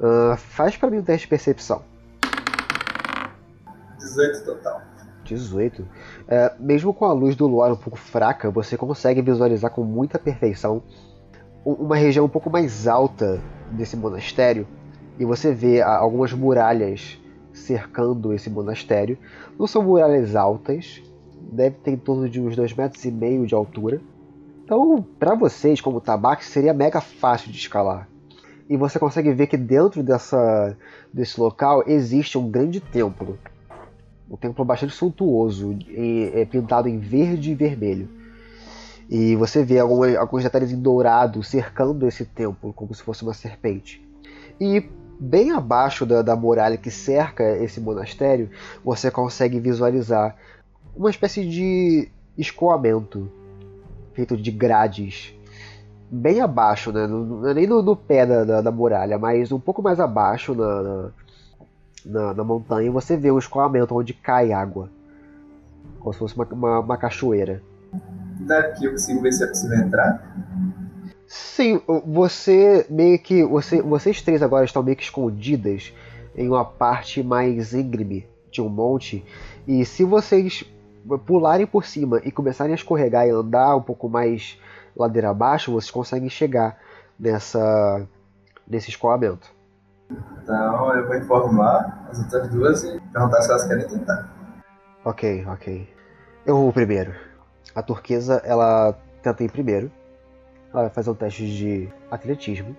[0.00, 1.82] uh, faz para mim um teste de percepção.
[3.98, 4.82] 18 total.
[5.24, 5.86] 18.
[6.28, 10.18] É, mesmo com a luz do luar um pouco fraca, você consegue visualizar com muita
[10.18, 10.82] perfeição
[11.64, 13.40] uma região um pouco mais alta
[13.72, 14.68] desse monastério
[15.18, 17.20] e você vê algumas muralhas
[17.52, 19.18] cercando esse monastério.
[19.58, 21.02] Não são muralhas altas,
[21.50, 24.00] deve ter em torno de uns 2,5 metros e meio de altura,
[24.66, 28.08] então, para vocês, como tabaco, seria mega fácil de escalar.
[28.68, 30.76] E você consegue ver que dentro dessa,
[31.14, 33.38] desse local existe um grande templo.
[34.28, 38.08] Um templo bastante suntuoso, e, é, pintado em verde e vermelho.
[39.08, 43.34] E você vê alguns, alguns detalhes em dourado cercando esse templo, como se fosse uma
[43.34, 44.04] serpente.
[44.60, 48.50] E bem abaixo da, da muralha que cerca esse monastério,
[48.84, 50.34] você consegue visualizar
[50.96, 53.30] uma espécie de escoamento
[54.16, 55.34] feito de grades
[56.10, 57.06] bem abaixo, né?
[57.06, 60.54] Não é nem no, no pé da, da, da, muralha, mas um pouco mais abaixo
[60.54, 61.10] na, na,
[62.04, 64.88] na, na montanha você vê um escoamento onde cai água.
[66.00, 67.62] Como se fosse uma, uma, uma cachoeira.
[68.40, 70.34] Daqui eu consigo ver se é possível entrar?
[71.26, 73.44] Sim, você meio que.
[73.44, 75.92] Você, vocês três agora estão meio que escondidas
[76.34, 79.24] em uma parte mais íngreme de um monte.
[79.66, 80.64] E se vocês
[81.26, 84.58] pularem por cima e começarem a escorregar e andar um pouco mais
[84.96, 86.78] ladeira abaixo, vocês conseguem chegar
[87.18, 88.06] nessa
[88.66, 89.54] nesse escoamento.
[90.42, 94.28] Então eu vou informar as outras duas e perguntar se elas querem tentar.
[95.04, 95.88] Ok, ok.
[96.44, 97.14] Eu vou primeiro.
[97.74, 99.90] A turquesa, ela tenta ir primeiro.
[100.72, 102.76] Ela vai fazer um teste de atletismo.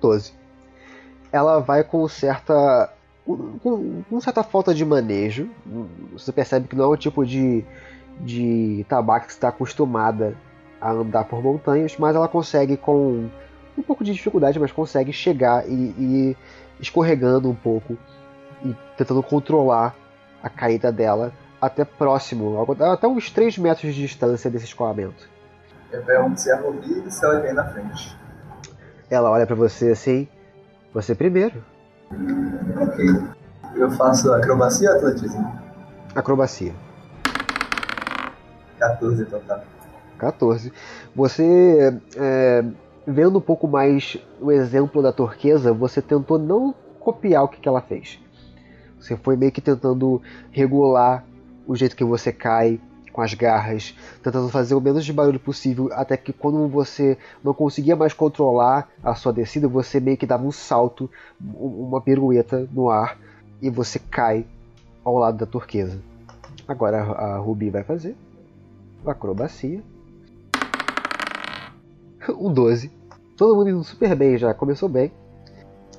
[0.00, 0.32] 12.
[1.32, 2.92] Ela vai com certa
[3.26, 5.50] com, com certa falta de manejo.
[6.12, 7.64] Você percebe que não é o tipo de,
[8.20, 10.36] de tabaco que está acostumada
[10.80, 13.28] a andar por montanhas, mas ela consegue com
[13.76, 16.36] um pouco de dificuldade, mas consegue chegar e, e
[16.80, 17.96] escorregando um pouco
[18.64, 19.94] e tentando controlar
[20.42, 25.28] a caída dela até próximo, até uns 3 metros de distância desse escoamento.
[25.90, 28.16] Eu pergunto se é a Rubi se ela vem na frente.
[29.10, 30.28] Ela olha para você assim,
[30.92, 31.64] você primeiro.
[32.80, 33.06] Ok.
[33.74, 35.52] Eu faço acrobacia ou atletismo?
[36.14, 36.74] Acrobacia.
[38.78, 39.64] 14 total.
[40.18, 40.72] 14.
[41.14, 42.64] Você, é,
[43.06, 47.68] vendo um pouco mais o exemplo da turquesa, você tentou não copiar o que, que
[47.68, 48.18] ela fez.
[48.98, 51.24] Você foi meio que tentando regular
[51.66, 52.80] o jeito que você cai,
[53.16, 57.54] com as garras, tentando fazer o menos de barulho possível, até que quando você não
[57.54, 62.90] conseguia mais controlar a sua descida, você meio que dava um salto, uma pirueta no
[62.90, 63.18] ar,
[63.62, 64.44] e você cai
[65.02, 65.98] ao lado da turquesa.
[66.68, 68.14] Agora a Ruby vai fazer
[69.10, 69.82] acrobacia.
[72.28, 72.90] Um 12.
[73.36, 75.12] Todo mundo indo super bem já, começou bem.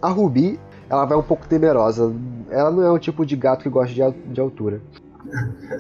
[0.02, 2.14] A Ruby, ela vai um pouco temerosa.
[2.50, 4.82] Ela não é o tipo de gato que gosta de altura.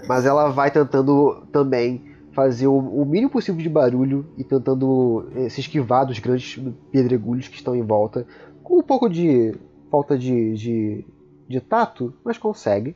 [0.07, 5.59] Mas ela vai tentando também fazer o, mínimo possível de barulho e tentando eh, se
[5.59, 8.27] esquivar dos grandes pedregulhos que estão em volta.
[8.63, 9.55] Com um pouco de
[9.89, 11.05] falta de, de,
[11.47, 12.95] de tato, mas consegue.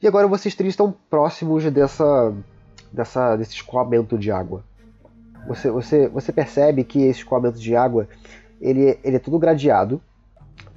[0.00, 2.32] E agora vocês três estão próximos dessa,
[2.92, 4.62] dessa, desse escoamento de água.
[5.48, 8.06] Você, você, você percebe que esse escoamento de água
[8.60, 10.00] ele, ele é todo gradeado.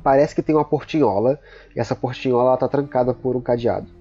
[0.01, 1.39] Parece que tem uma portinhola.
[1.75, 4.00] E essa portinhola está trancada por um cadeado.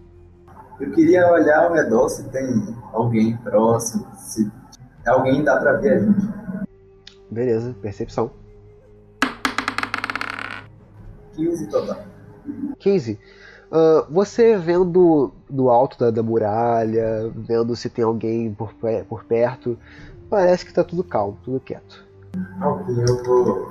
[0.80, 4.50] Eu queria olhar ao redor se tem alguém próximo, se
[5.06, 6.28] alguém dá pra ver a gente.
[7.30, 8.30] Beleza, percepção.
[11.34, 11.98] 15 total.
[12.78, 13.18] 15.
[13.70, 18.74] Ah, você vendo do alto da, da muralha, vendo se tem alguém por,
[19.08, 19.78] por perto,
[20.28, 22.04] parece que tá tudo calmo, tudo quieto.
[22.62, 23.70] Ok, eu vou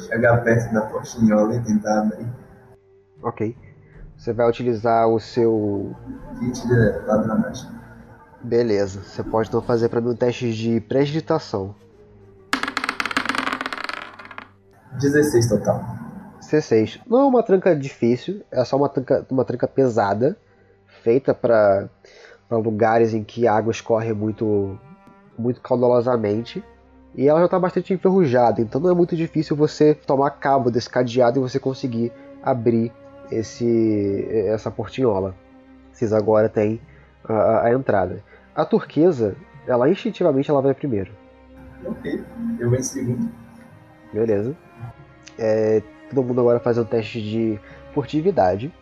[0.00, 2.26] chegar perto da portinhola e tentar abrir.
[3.22, 3.56] Ok.
[4.20, 5.96] Você vai utilizar o seu.
[6.38, 7.70] Kit de ladronagem.
[8.42, 9.00] Beleza.
[9.00, 11.74] Você pode então fazer para mim um teste de prestidigitação.
[15.00, 15.82] 16 total.
[16.42, 17.00] C6.
[17.06, 20.36] Não é uma tranca difícil, é só uma tranca, uma tranca pesada,
[21.02, 21.88] feita para
[22.50, 24.78] lugares em que a água escorre muito,
[25.38, 26.62] muito caudalosamente.
[27.14, 30.90] E ela já está bastante enferrujada, então não é muito difícil você tomar cabo desse
[30.90, 32.92] cadeado e você conseguir abrir
[33.30, 35.34] esse, essa portinhola.
[35.92, 36.80] Vocês agora têm
[37.24, 38.22] a, a- entrada.
[38.54, 41.12] A turquesa, ela instintivamente ela vai primeiro.
[41.84, 42.22] Ok,
[42.58, 43.28] eu venho segundo.
[44.12, 44.54] Beleza.
[45.38, 47.60] É, todo mundo agora faz um teste de
[47.94, 48.72] furtividade.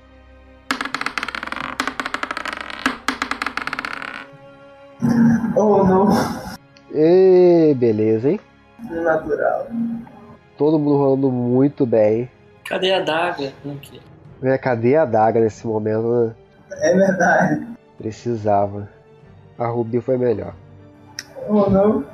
[5.56, 6.08] Oh não,
[6.92, 8.40] E beleza, hein?
[8.90, 9.66] natural.
[10.56, 12.30] Todo mundo rolando muito bem.
[12.64, 13.52] Cadê a daga?
[13.76, 14.00] Aqui.
[14.42, 16.08] É, cadê a daga nesse momento?
[16.08, 16.34] né?
[16.80, 17.66] É verdade.
[17.96, 18.88] Precisava.
[19.58, 20.54] A Ruby foi melhor.
[21.48, 22.04] Oh não.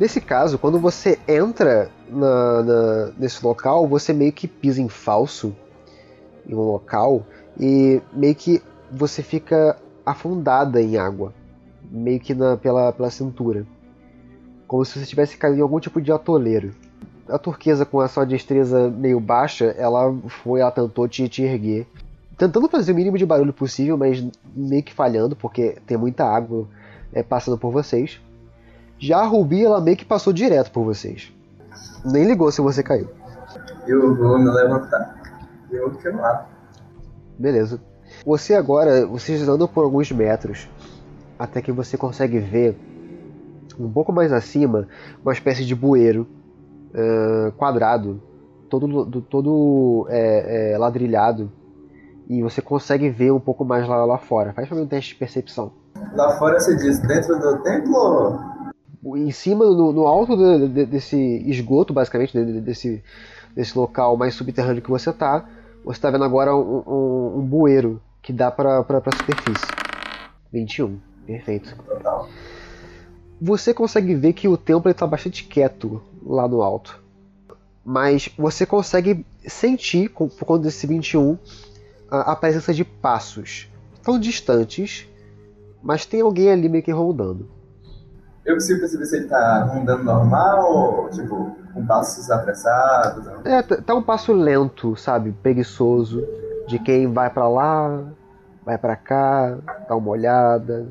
[0.00, 5.54] Nesse caso, quando você entra na- na- nesse local, você meio que pisa em falso
[6.48, 7.22] em um local
[7.60, 11.32] e meio que você fica afundada em água,
[11.90, 13.66] meio que na- pela, pela cintura,
[14.66, 16.72] como se você tivesse caído em algum tipo de atoleiro.
[17.28, 21.86] A turquesa, com a sua destreza meio baixa, ela foi, ela tentou te, te erguer,
[22.36, 26.66] tentando fazer o mínimo de barulho possível, mas meio que falhando, porque tem muita água
[27.12, 28.20] é, passando por vocês.
[28.98, 31.32] Já a Ruby, ela meio que passou direto por vocês.
[32.04, 33.08] Nem ligou se você caiu.
[33.86, 35.22] Eu vou me levantar.
[35.70, 36.48] Eu vou queimar.
[37.38, 37.80] Beleza.
[38.24, 40.68] Você agora, vocês andam por alguns metros
[41.38, 42.76] até que você consegue ver
[43.78, 44.86] um pouco mais acima
[45.24, 46.26] uma espécie de bueiro
[46.94, 48.20] ah, quadrado,
[48.68, 51.50] todo, do- todo é, é, ladrilhado.
[52.28, 54.52] E você consegue ver um pouco mais lá, lá fora.
[54.52, 55.72] Faz pra mim um teste de percepção.
[56.14, 58.38] Lá fora você diz, dentro do templo?
[59.16, 61.16] em cima, no, no alto de- de- desse
[61.50, 63.02] esgoto, basicamente, de- desse,
[63.54, 65.44] desse local mais subterrâneo que você tá,
[65.84, 69.66] você tá vendo agora um, um, um bueiro que dá pra, pra, pra superfície.
[70.52, 70.98] 21.
[71.26, 71.76] Perfeito.
[71.84, 72.28] Total.
[73.44, 77.02] Você consegue ver que o templo está bastante quieto lá no alto.
[77.84, 81.36] Mas você consegue sentir, por conta desse 21,
[82.08, 83.68] a, a presença de passos.
[84.00, 85.08] Tão distantes,
[85.82, 87.50] mas tem alguém ali meio que rondando.
[88.46, 93.26] Eu consigo perceber se ele tá rondando normal ou, tipo, com passos apressados.
[93.26, 93.42] não?
[93.44, 95.32] É, tá um passo lento, sabe?
[95.42, 96.24] Preguiçoso.
[96.68, 98.04] De quem vai pra lá,
[98.64, 100.86] vai pra cá, dá uma olhada,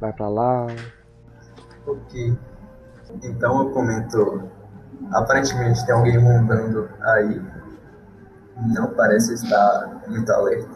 [0.00, 0.66] vai pra lá.
[1.86, 2.36] Ok.
[3.22, 4.42] Então eu comento.
[5.12, 7.42] Aparentemente tem alguém rondando aí.
[8.74, 10.70] Não parece estar muito alerta.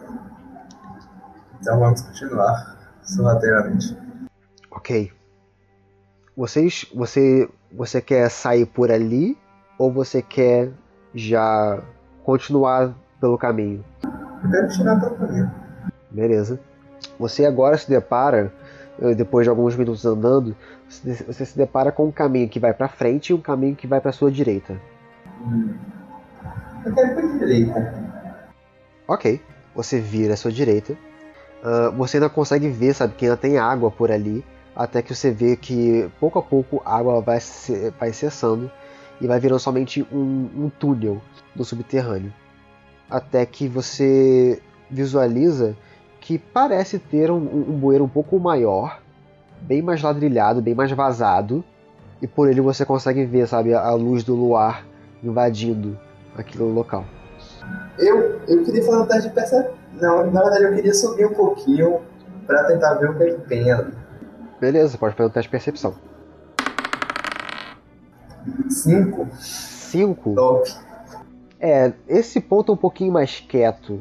[1.60, 3.96] Então vamos continuar sorrateiramente.
[4.70, 5.12] Ok.
[6.36, 9.36] Vocês, você, você quer sair por ali
[9.78, 10.70] ou você quer
[11.14, 11.82] já
[12.22, 13.84] continuar pelo caminho?
[14.44, 15.50] Eu quero tirar pelo caminho.
[16.10, 16.60] Beleza.
[17.18, 18.52] Você agora se depara,
[19.00, 20.54] eh, depois de alguns minutos andando,
[20.88, 24.00] você se depara com um caminho que vai pra frente e um caminho que vai
[24.00, 24.80] pra sua direita.
[25.40, 25.74] Hum.
[26.84, 28.08] Eu quero pra direita.
[29.06, 29.40] Ok,
[29.74, 30.96] você vira à sua direita.
[31.62, 34.44] Ah, você ainda consegue ver, sabe, que ainda tem água por ali.
[34.74, 38.70] Até que você vê que pouco a pouco a água vai, se, vai cessando
[39.20, 41.20] e vai virando somente um, um túnel
[41.54, 42.32] no subterrâneo.
[43.10, 45.76] Até que você visualiza
[46.20, 49.00] que parece ter um, um bueiro um pouco maior,
[49.62, 51.64] bem mais ladrilhado, bem mais vazado.
[52.20, 54.84] E por ele você consegue ver, sabe, a luz do luar
[55.22, 55.98] invadindo
[56.36, 57.04] aquele local.
[57.98, 59.74] Eu, eu queria fazer um teste de percepção.
[60.00, 62.00] Não, na verdade eu queria subir um pouquinho
[62.46, 63.92] pra tentar ver o que, é que tem ali.
[64.60, 65.94] Beleza, pode fazer um teste de percepção.
[68.68, 70.34] 5, 5.
[70.34, 70.70] top.
[71.60, 74.00] É, esse ponto é um pouquinho mais quieto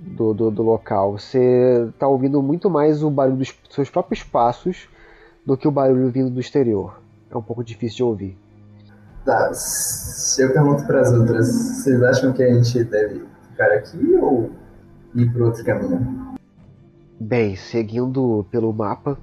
[0.00, 1.18] do, do, do local.
[1.18, 4.88] Você tá ouvindo muito mais o barulho dos seus próprios passos
[5.44, 7.00] do que o barulho vindo do exterior.
[7.30, 8.38] É um pouco difícil de ouvir.
[9.24, 14.50] Tá, se eu pergunto pras outras, vocês acham que a gente deve ficar aqui ou
[15.14, 16.36] ir pro outro caminho?
[17.18, 19.18] Bem, seguindo pelo mapa,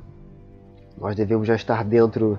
[1.00, 2.38] nós devemos já estar dentro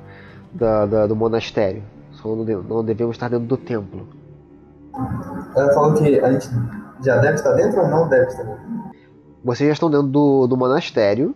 [0.53, 1.83] da, da- do monastério.
[2.13, 4.07] Só não devemos estar dentro do templo.
[5.57, 6.49] Ela falou que a gente
[7.05, 8.63] já deve estar dentro ou não deve estar dentro?
[9.45, 11.35] Vocês já estão dentro do, do monastério,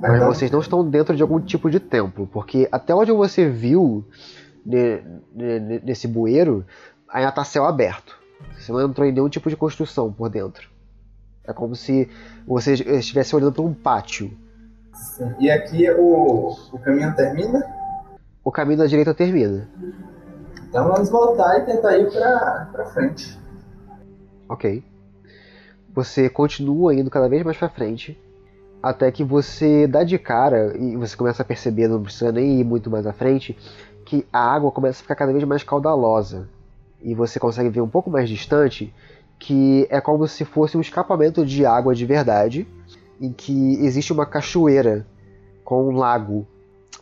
[0.00, 3.48] mas não- vocês não estão dentro de algum tipo de templo, porque até onde você
[3.48, 4.04] viu
[4.64, 5.02] ne-
[5.34, 6.64] ne- nesse bueiro,
[7.08, 8.16] ainda está céu aberto.
[8.58, 10.68] Você não entrou em nenhum tipo de construção por dentro.
[11.46, 12.08] É como se
[12.46, 14.30] você estivesse olhando para um pátio.
[14.92, 15.32] Sim.
[15.38, 17.62] E aqui o, o caminho termina,
[18.44, 19.66] O caminho da direita termina.
[20.68, 23.38] então vamos voltar e tentar ir pra frente.
[24.54, 24.84] Ok.
[25.92, 28.16] Você continua indo cada vez mais pra frente,
[28.80, 32.64] até que você dá de cara e você começa a perceber, não precisa nem ir
[32.64, 33.56] muito mais à frente,
[34.04, 36.48] que a água começa a ficar cada vez mais caudalosa.
[37.02, 38.94] E você consegue ver um pouco mais distante
[39.40, 42.66] que é como se fosse um escapamento de água de verdade,
[43.20, 45.04] em que existe uma cachoeira
[45.64, 46.46] com um lago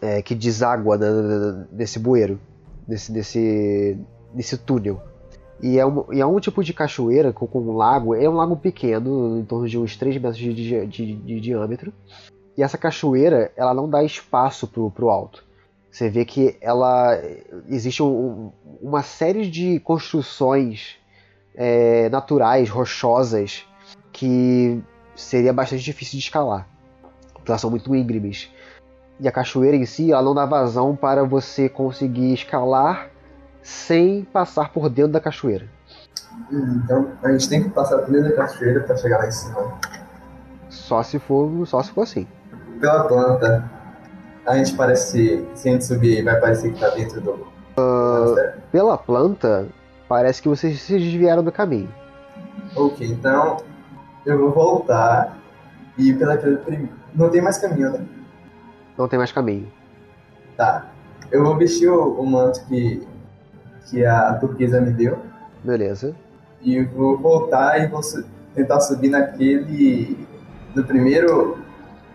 [0.01, 2.41] é, que deságua na- nesse bueiro,
[2.89, 3.99] nesse, nesse,
[4.35, 5.01] nesse túnel.
[5.63, 8.35] E é, um, e é um tipo de cachoeira com, com um lago, é um
[8.35, 11.93] lago pequeno, em torno de uns 3 metros de, de- de- de diâmetro.
[12.59, 15.45] E essa cachoeira, ela não dá espaço pro, pro alto.
[15.91, 17.17] Você vê que ela
[17.69, 18.51] existe um-
[18.83, 20.97] uma série de construções
[21.55, 23.65] é, naturais, rochosas,
[24.11, 24.83] que
[25.15, 26.67] seria bastante difícil de escalar.
[27.47, 28.51] Elas são muito íngremes.
[29.21, 33.12] E a cachoeira em si, ela não dá vazão para você conseguir escalar
[33.63, 35.67] sem passar por dentro da cachoeira.
[36.51, 39.31] Hum, Então a gente tem que passar por dentro da cachoeira pra chegar lá em
[39.31, 39.79] cima.
[40.69, 42.27] Só se for, só se for assim.
[42.81, 43.71] Pela planta,
[44.47, 47.47] a gente parece, se a gente subir, vai parecer que tá dentro do.
[47.77, 48.63] monastério.
[48.73, 49.69] Pela planta,
[50.09, 51.93] parece que vocês se desviaram do caminho.
[52.75, 53.59] Ok, então
[54.27, 55.39] eu vou voltar
[55.99, 56.39] e pela.
[57.15, 58.05] Não tem mais caminho, né?
[58.97, 59.71] Não tem mais caminho.
[60.57, 60.87] Tá.
[61.31, 63.07] Eu vou vestir o, o manto que,
[63.87, 65.19] que a turquesa me deu.
[65.63, 66.15] Beleza.
[66.61, 68.01] E vou voltar e vou
[68.55, 70.27] tentar subir naquele.
[70.75, 71.59] No primeiro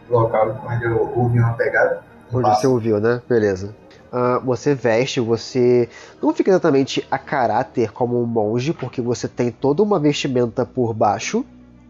[0.09, 2.01] local onde eu ouvi uma pegada.
[2.31, 2.61] Um Onde passo.
[2.61, 3.21] você ouviu, né?
[3.27, 3.75] Beleza.
[4.11, 5.89] Ah, você veste, você
[6.21, 10.93] não fica exatamente a caráter como um monge, porque você tem toda uma vestimenta por
[10.93, 11.45] baixo.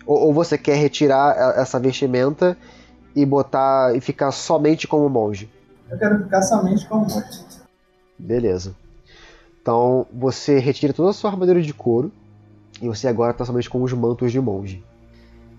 [0.06, 2.58] Ou, ou você quer retirar essa vestimenta
[3.16, 5.50] e botar e ficar somente como monge.
[5.90, 7.46] Eu quero ficar somente com o monte.
[8.18, 8.76] Beleza.
[9.68, 12.10] Então você retira toda a sua armadura de couro
[12.82, 14.82] e você agora tá somente com os mantos de monge.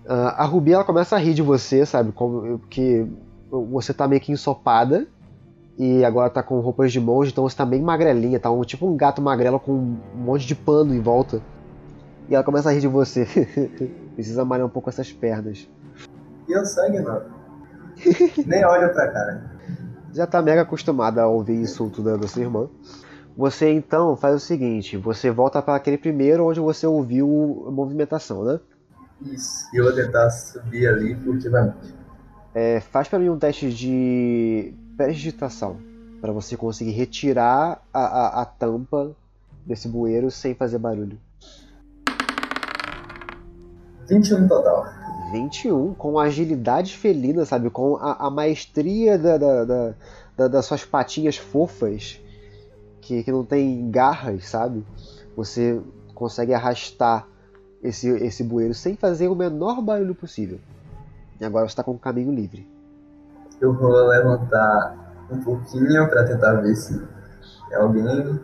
[0.07, 2.11] Ah, a Rubi ela começa a rir de você, sabe?
[2.11, 3.05] Como que
[3.51, 5.05] você tá meio que ensopada
[5.77, 8.87] e agora tá com roupas de monge, então você tá bem magrelinha, tá um, tipo
[8.87, 11.39] um gato magrelo com um monte de pano em volta.
[12.27, 13.27] E ela começa a rir de você.
[14.15, 15.69] Precisa malhar um pouco essas pernas.
[16.47, 17.25] E eu só ignoro.
[18.43, 19.51] Nem olho pra cara.
[20.11, 22.67] já tá mega acostumada a ouvir insulto da, da sua irmã.
[23.39, 28.43] Você então faz o seguinte: você volta para aquele primeiro onde você ouviu a movimentação,
[28.43, 28.59] né?
[29.21, 29.65] Isso.
[29.73, 31.93] E eu vou tentar subir ali furtivamente.
[32.53, 35.77] É, faz para mim um teste de prestidigitação
[36.19, 39.15] para você conseguir retirar a, a, a tampa
[39.65, 41.17] desse bueiro sem fazer barulho.
[44.09, 44.85] 21 no total.
[45.31, 47.69] 21 com agilidade felina, sabe?
[47.69, 49.93] Com a, a maestria da, da, da-
[50.35, 52.19] da- das suas patinhas fofas,
[53.09, 54.85] que, que não tem garras, sabe?
[55.35, 55.81] Você
[56.13, 57.27] consegue arrastar
[57.81, 60.59] esse, esse bueiro sem fazer o menor barulho possível.
[61.39, 62.69] E agora você está com o caminho livre.
[63.59, 67.01] Eu vou levantar um pouquinho pra tentar ver se
[67.71, 68.39] é alguém.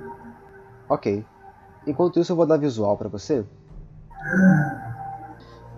[0.90, 1.24] Ok.
[1.86, 3.46] Enquanto isso, eu vou dar visual para você.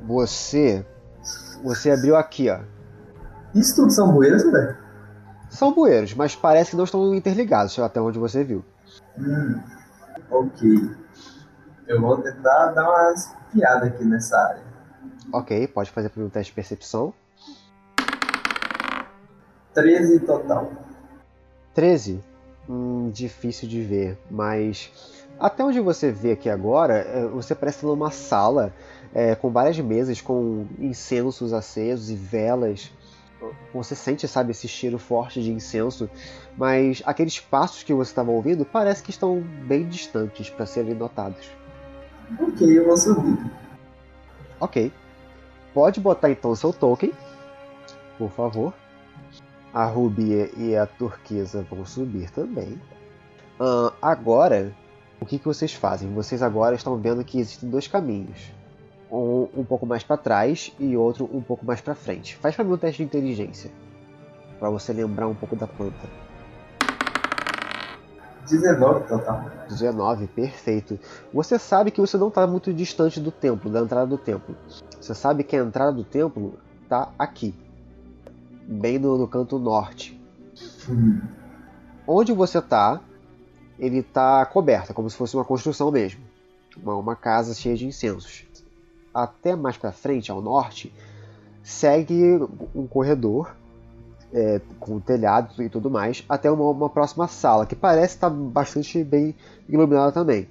[0.05, 0.85] Você.
[1.61, 2.59] Você abriu aqui, ó.
[3.53, 4.77] Isso tudo são bueiros, né?
[5.49, 8.63] São bueiros, mas parece que não estão interligados, até onde você viu.
[9.19, 9.61] Hum,
[10.29, 10.95] ok.
[11.87, 14.63] Eu vou tentar dar uma espiada aqui nessa área.
[15.31, 17.13] Ok, pode fazer para um teste de percepção.
[19.73, 20.71] 13 total.
[21.73, 22.23] 13.
[22.69, 24.91] Hum, difícil de ver, mas
[25.39, 28.73] até onde você vê aqui agora, é, você parece numa sala
[29.13, 32.91] é, com várias mesas com incensos acesos e velas.
[33.73, 36.09] Você sente, sabe, esse cheiro forte de incenso,
[36.57, 41.49] mas aqueles passos que você estava ouvindo parece que estão bem distantes para serem notados.
[42.39, 43.37] Ok, eu vou subir.
[44.59, 44.91] Ok.
[45.73, 47.13] Pode botar então seu token,
[48.17, 48.73] por favor.
[49.73, 52.81] A Ruby e a Turquesa vão subir também.
[53.59, 54.73] Ahn, agora,
[55.19, 56.11] o que, que vocês fazem?
[56.13, 58.51] Vocês agora estão vendo que existem dois caminhos.
[59.11, 62.35] Um um pouco mais para trás e outro um pouco mais para frente.
[62.37, 63.71] Faz para mim um teste de inteligência.
[64.59, 66.07] Para você lembrar um pouco da planta.
[68.49, 69.51] 19 total.
[69.69, 70.99] 19, perfeito.
[71.33, 74.55] Você sabe que você não está muito distante do templo, da entrada do templo.
[74.99, 77.53] Você sabe que a entrada do templo está aqui,
[78.65, 80.19] bem no, no canto norte.
[80.89, 81.21] Hum.
[82.07, 83.01] Onde você está,
[83.77, 86.21] ele está coberto, como se fosse uma construção mesmo,
[86.81, 88.46] uma, uma casa cheia de incensos.
[89.23, 90.93] Até mais para frente, ao norte,
[91.63, 92.39] segue
[92.75, 93.55] um corredor
[94.33, 99.03] é, com telhado e tudo mais, até uma, uma próxima sala, que parece estar bastante
[99.03, 99.33] bem
[99.67, 100.47] iluminada também.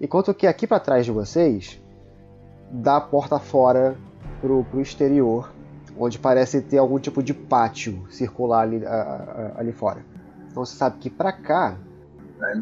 [0.00, 1.80] Enquanto que aqui para trás de vocês,
[2.70, 3.96] dá a porta fora
[4.40, 5.50] pro, pro exterior,
[5.98, 10.04] onde parece ter algum tipo de pátio circular ali, a- a- ali fora.
[10.50, 11.76] Então você sabe que para cá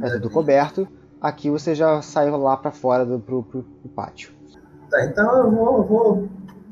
[0.02, 0.88] é tudo coberto,
[1.20, 4.32] aqui você já saiu lá para fora do, pro, pro- pro pátio.
[4.90, 6.28] Tá, então eu vou, eu vou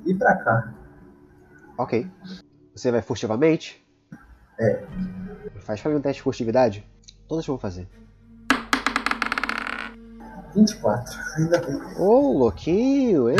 [0.07, 0.73] ir pra cá.
[1.79, 2.09] Ok.
[2.75, 3.83] Você vai furtivamente?
[4.59, 4.85] É.
[5.61, 6.87] Faz pra mim um teste de furtividade?
[7.29, 7.89] Todos vão fazer.
[10.55, 11.19] 24.
[11.37, 11.81] Ainda bem.
[11.99, 13.37] Ô, louquinho, hein?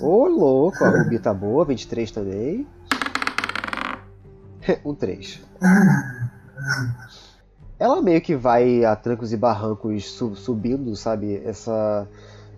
[0.00, 2.66] Ô, louco, a Ruby tá boa, 23 também.
[4.84, 5.40] um 3.
[7.78, 12.08] Ela meio que vai a trancos e barrancos su- subindo, sabe, essa,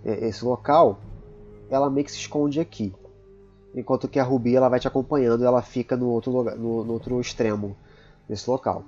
[0.05, 0.99] esse local.
[1.71, 2.93] Ela meio que se esconde aqui.
[3.75, 6.93] Enquanto que a Ruby ela vai te acompanhando ela fica no outro, lugar, no, no
[6.93, 7.77] outro extremo
[8.29, 8.85] desse local.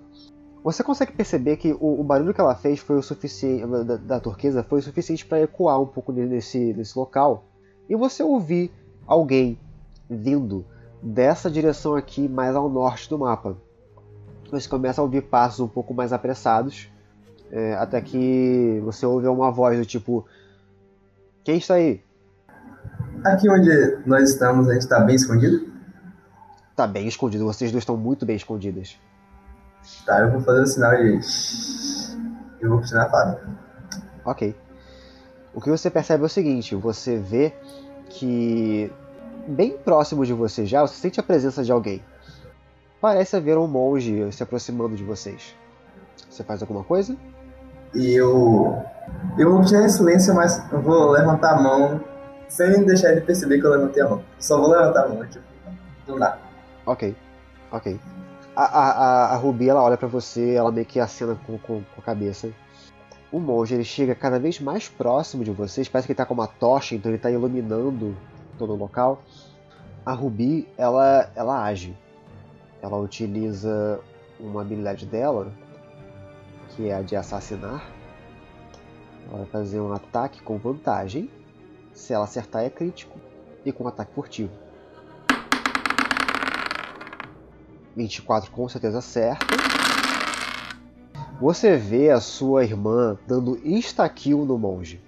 [0.63, 4.21] Você consegue perceber que o, o barulho que ela fez foi o suficiente da, da
[4.21, 7.45] turquesa foi o suficiente para ecoar um pouco nesse, nesse local
[7.89, 8.73] e você ouvir
[9.07, 9.59] alguém
[10.09, 10.65] vindo
[11.03, 13.57] dessa direção aqui mais ao norte do mapa.
[14.51, 16.89] Você começa a ouvir passos um pouco mais apressados
[17.51, 20.25] é, até que você ouve uma voz do tipo
[21.47, 22.03] quem está aí?
[23.25, 25.73] Aqui onde nós estamos, a gente tá bem escondido?
[26.75, 28.99] Tá bem escondido, vocês duas estão muito bem escondidas.
[30.05, 31.21] Tá, eu vou fazer o sinal de.
[32.61, 33.59] Eu vou continuar falando.
[34.25, 34.57] Ok.
[35.55, 37.55] O que você percebe é o seguinte: você vê
[38.11, 38.93] que
[39.47, 42.03] bem próximo de você já, você sente a presença de alguém.
[43.01, 45.55] Parece haver um monge se aproximando de vocês.
[46.29, 47.17] Você faz alguma coisa?
[47.95, 48.83] E eu.
[49.39, 52.01] Eu vou continuar em silêncio, mas eu vou levantar a mão
[52.49, 54.23] sem deixar ele perceber que eu levantei a mão.
[54.39, 55.45] Só vou levantar a mão, tipo,
[56.07, 56.39] do nada.
[56.85, 57.15] Ok,
[57.71, 57.99] ok.
[58.55, 62.01] A, a, a- Ruby ela olha pra você, ela meio que acena com, com, com
[62.01, 62.49] a cabeça.
[63.31, 66.33] O monge ele chega cada vez mais próximo de vocês, parece que ele tá com
[66.35, 68.17] uma tocha, então ele tá iluminando
[68.59, 69.21] todo o local.
[70.07, 71.95] A Ruby ela, ela age.
[72.81, 73.99] Ela utiliza
[74.39, 75.49] uma habilidade dela,
[76.77, 77.85] que é a de assassinar.
[79.29, 81.31] Ela vai fazer um ataque com vantagem.
[81.93, 83.19] Se ela acertar é crítico.
[83.65, 84.51] E com ataque furtivo.
[87.97, 89.47] 24 com certeza acerta.
[91.41, 95.01] Você vê a sua irmã dando insta-kill no monge.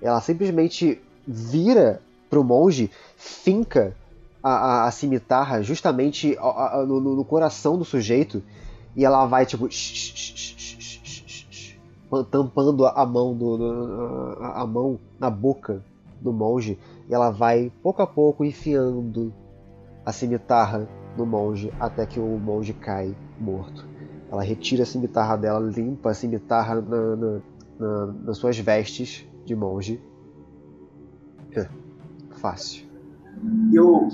[0.00, 2.00] Ela simplesmente vira
[2.30, 3.96] pro monge, finca
[4.42, 8.42] a, a, a cimitarra justamente a- a- no, no- coração do sujeito
[8.94, 9.66] e ela vai tipo
[12.22, 15.82] tampando a mão do, a, a mão na boca
[16.20, 19.32] do monge e ela vai pouco a pouco enfiando
[20.06, 20.86] a cimitarra
[21.16, 23.86] no monge até que o monge cai morto.
[24.30, 27.40] Ela retira a cimitarra dela, limpa a cimitarra na, na-
[27.78, 30.00] na- nas suas vestes de monge.
[31.56, 31.66] É,
[32.36, 32.84] Fácil.
[33.72, 34.08] Eu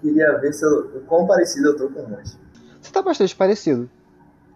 [0.00, 2.36] queria ver se eu, o quão parecido eu tô com o monge.
[2.80, 3.88] Você tá bastante parecido.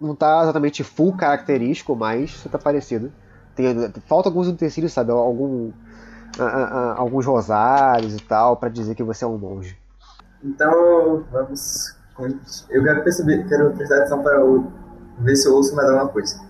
[0.03, 3.13] Não tá exatamente full característico, mas você tá parecido.
[3.55, 3.67] Tem,
[4.07, 5.13] falta alguns utensílios, sabe?
[5.13, 5.71] Algum,
[6.39, 9.79] a- a- a- alguns rosários e tal, pra dizer que você é um monge.
[10.43, 11.95] Então, vamos.
[12.69, 14.39] Eu quero perceber, quero prestar atenção para
[15.21, 16.41] ver se eu ouço mais alguma coisa.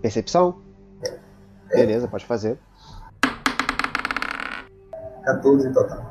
[0.00, 0.56] Percepção?
[1.68, 2.58] Beleza, pode fazer.
[5.24, 6.10] 14 em total.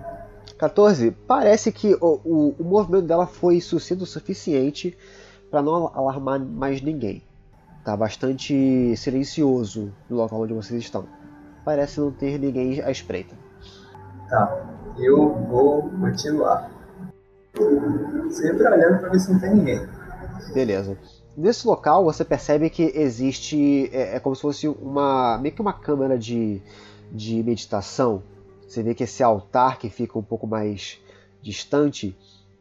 [0.57, 1.11] 14.
[1.27, 4.97] Parece que o, o, o movimento dela foi sucinto o suficiente
[5.49, 7.23] para não alarmar mais ninguém.
[7.83, 11.05] Tá bastante silencioso no local onde vocês estão.
[11.63, 13.35] Parece não ter ninguém à espreita.
[14.29, 14.65] Tá,
[14.97, 16.69] eu vou continuar.
[18.29, 19.87] Sempre olhando pra ver se não tem ninguém.
[20.53, 20.97] Beleza.
[21.35, 23.89] Nesse local você percebe que existe.
[23.93, 25.37] É, é como se fosse uma.
[25.37, 26.61] meio que uma câmara de,
[27.11, 28.21] de meditação.
[28.67, 30.99] Você vê que esse altar que fica um pouco mais
[31.41, 32.15] distante.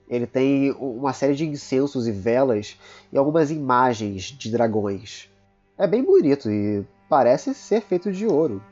[0.08, 2.78] Ele tem uma série de incensos e velas
[3.12, 5.30] e algumas imagens de dragões.
[5.76, 8.62] É bem bonito e parece ser feito de ouro.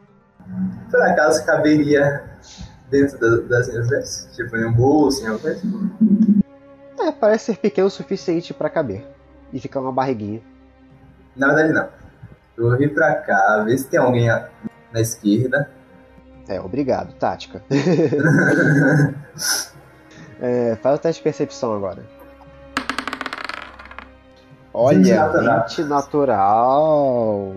[0.90, 2.24] Por acaso caberia
[2.90, 4.34] dentro da- das minhas vestes?
[4.36, 5.62] Tipo, em um bolso, em alguma coisa?
[7.00, 9.04] É, parece ser pequeno o suficiente para caber.
[9.52, 10.40] E ficar uma barriguinha.
[11.36, 11.88] Na verdade, não.
[12.56, 15.70] Eu vou vir pra cá, ver se tem alguém na esquerda.
[16.48, 17.62] É, obrigado, tática.
[20.40, 22.04] É, faz o teste de percepção agora.
[24.72, 25.66] Olha, 20 natural.
[25.68, 27.52] 20 natural.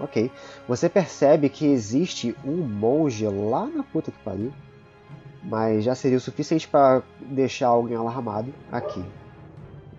[0.00, 0.32] Ok.
[0.66, 4.52] Você percebe que existe um monge lá na puta que pariu.
[5.42, 9.02] Mas já seria o suficiente para deixar alguém alarmado aqui.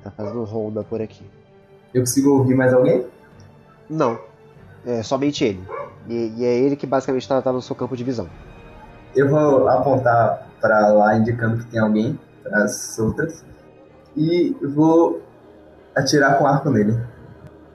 [0.04, 1.26] Tá fazendo ronda por aqui.
[1.94, 3.06] Eu consigo ouvir mais alguém?
[3.90, 4.20] Não.
[4.86, 5.64] É somente ele.
[6.08, 8.30] E, e é ele que basicamente está tá no seu campo de visão.
[9.16, 13.44] Eu vou apontar pra lá, indicando que tem alguém, para as outras.
[14.16, 15.22] E vou
[15.96, 16.98] atirar com arco nele.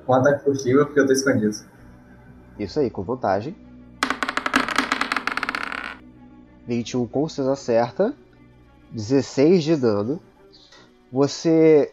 [0.07, 1.57] Com ataque furtivo, porque eu tô escondido.
[2.59, 3.55] Isso aí, com vantagem.
[6.67, 8.15] 21 com certeza acerta.
[8.93, 10.21] 16 de dano.
[11.13, 11.93] Você.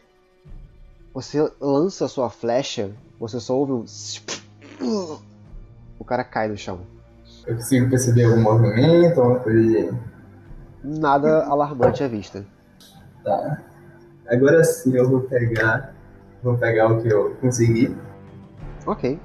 [1.13, 2.91] Você lança a sua flecha.
[3.19, 3.85] Você só ouve um.
[5.99, 6.81] O cara cai no chão.
[7.45, 9.93] Eu consigo perceber algum movimento, alguma coisa de.
[10.83, 12.45] Nada alarmante à vista.
[13.23, 13.61] Tá.
[14.27, 15.93] Agora sim eu vou pegar.
[16.41, 17.95] Vou pegar o que eu consegui.
[18.85, 19.19] Ok.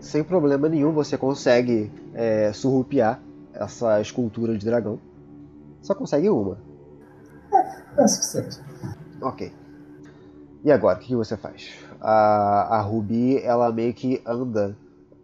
[0.00, 3.20] Sem problema nenhum você consegue é, surrupiar
[3.52, 4.98] essa escultura de dragão.
[5.82, 6.58] Só consegue uma.
[7.96, 8.60] É o suficiente.
[9.20, 9.52] Ok.
[10.64, 11.70] E agora, o que você faz?
[12.00, 14.76] A, a Ruby, ela meio que anda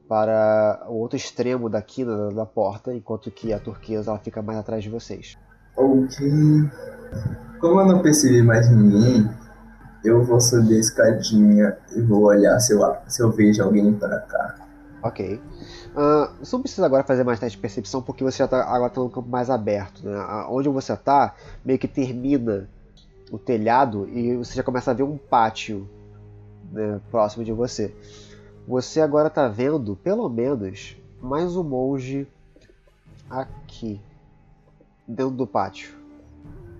[0.08, 4.58] para o outro extremo da quina da, porta, enquanto que a turquesa ela fica mais
[4.58, 5.36] atrás de vocês.
[5.76, 6.16] Ok.
[7.60, 9.28] Como eu não percebi mais ninguém,
[10.04, 14.20] eu vou subir a escadinha e vou olhar se eu, se eu vejo alguém pra
[14.20, 14.54] cá.
[15.02, 15.40] Ok.
[15.96, 18.90] Ah, você não precisa agora fazer mais teste de percepção porque você já está agora
[18.90, 20.06] tá num campo mais aberto.
[20.06, 20.14] Né?
[20.16, 21.34] Ah, Onde você está,
[21.64, 22.68] meio que termina
[23.30, 25.88] o telhado e você já começa a ver um pátio
[26.70, 27.94] né, próximo de você.
[28.66, 32.26] Você agora está vendo, pelo menos, mais um monge
[33.30, 34.00] aqui,
[35.06, 35.96] dentro do pátio.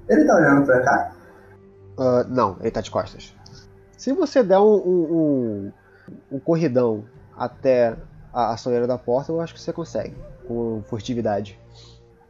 [0.09, 1.17] Ele tá olhando pra cá?
[1.99, 3.35] Ah, não, ele tá de costas.
[3.97, 5.73] Se você der um, um, um-
[6.33, 7.05] um corridão
[7.37, 7.97] até
[8.33, 10.15] a, a soleira da porta, eu acho que você consegue,
[10.47, 11.59] com furtividade.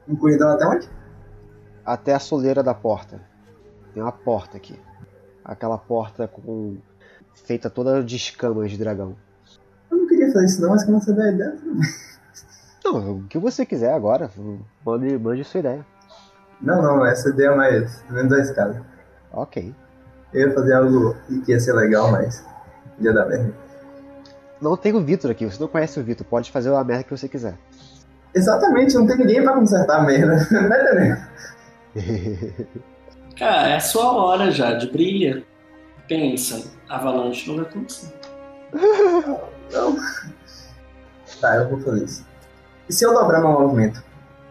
[0.08, 0.88] Um corridão até onde?
[1.84, 3.20] Até a soleira da porta.
[3.92, 4.78] Tem uma porta aqui.
[5.44, 6.76] Aquela porta com
[7.34, 9.16] feita toda de escamas de dragão.
[10.16, 11.56] Eu não queria fazer isso não, mas como você dá ideia?
[12.84, 14.30] Não, o que você quiser agora,
[14.84, 15.86] mande, mande sua ideia.
[16.60, 18.82] Não, não, essa ideia é mais menos da escada.
[19.32, 19.74] Ok.
[20.32, 22.44] Eu ia fazer algo que ia ser legal, mas
[23.00, 23.52] ia dar merda.
[24.60, 27.10] Não tem o Vitor aqui, você não conhece o Vitor, pode fazer a merda que
[27.10, 27.58] você quiser.
[28.34, 30.36] Exatamente, não tem ninguém pra consertar a merda.
[30.50, 31.16] Não é também?
[33.38, 35.42] Cara, é a sua hora já de brilha.
[36.08, 38.12] Pensa, Avalanche não vai acontecer.
[39.72, 39.96] Não.
[41.40, 42.24] Tá, eu vou fazer isso.
[42.88, 44.02] E se eu dobrar meu movimento?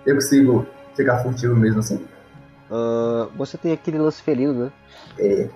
[0.06, 2.06] Eu consigo ficar furtivo mesmo assim?
[2.70, 4.72] Ah, você tem aquele lance felino, né?
[5.18, 5.50] É.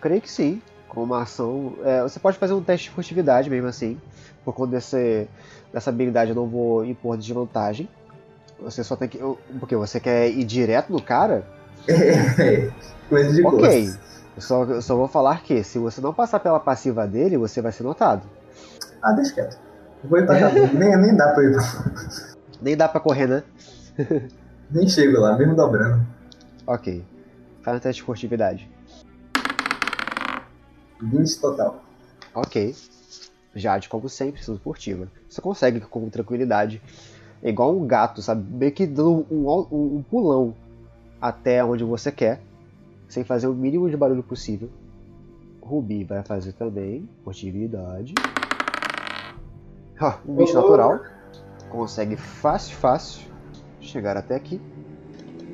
[0.00, 0.62] Creio que sim.
[0.88, 1.74] Com uma ação.
[1.84, 4.00] é, você pode fazer um teste de furtividade mesmo assim.
[4.44, 5.28] Por conta desse,
[5.72, 7.88] dessa habilidade eu não vou impor desvantagem.
[8.60, 9.18] Você só tem que.
[9.58, 11.44] Porque você quer ir direto no cara?
[11.88, 12.70] É.
[13.08, 13.58] Coisa de Ok.
[13.86, 14.00] gosto.
[14.36, 17.60] Eu só, eu só vou falar que se você não passar pela passiva dele, você
[17.60, 18.22] vai ser notado.
[19.02, 19.58] Ah, deixa quieto.
[20.04, 20.50] Vou ir pra cá.
[20.52, 22.34] nem, nem dá pra ir pra...
[22.60, 23.42] Nem dá pra correr, né?
[24.70, 26.06] Nem chego lá, mesmo dobrando.
[26.66, 27.04] Ok.
[27.62, 28.70] Faz um teste de furtividade.
[31.02, 31.82] 20 total.
[32.34, 32.74] Ok.
[33.54, 35.08] Jade, como sempre, sendo furtiva.
[35.28, 36.80] Você consegue com tranquilidade.
[37.42, 38.44] É igual um gato, sabe?
[38.54, 40.54] Meio que dando um, um- um pulão
[41.20, 42.40] até onde você quer.
[43.08, 44.70] Sem fazer o mínimo de barulho possível.
[45.60, 47.08] Rubi vai fazer também.
[47.24, 48.14] Furtividade.
[50.26, 50.62] Um bicho Oh.
[50.62, 51.00] natural.
[51.70, 53.30] Consegue fácil, fácil.
[53.80, 54.60] Chegar até aqui.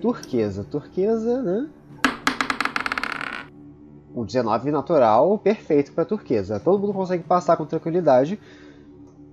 [0.00, 0.64] Turquesa.
[0.64, 1.68] Turquesa, né?
[4.14, 6.58] Um 19 natural perfeito para turquesa.
[6.58, 8.40] Todo mundo consegue passar com tranquilidade.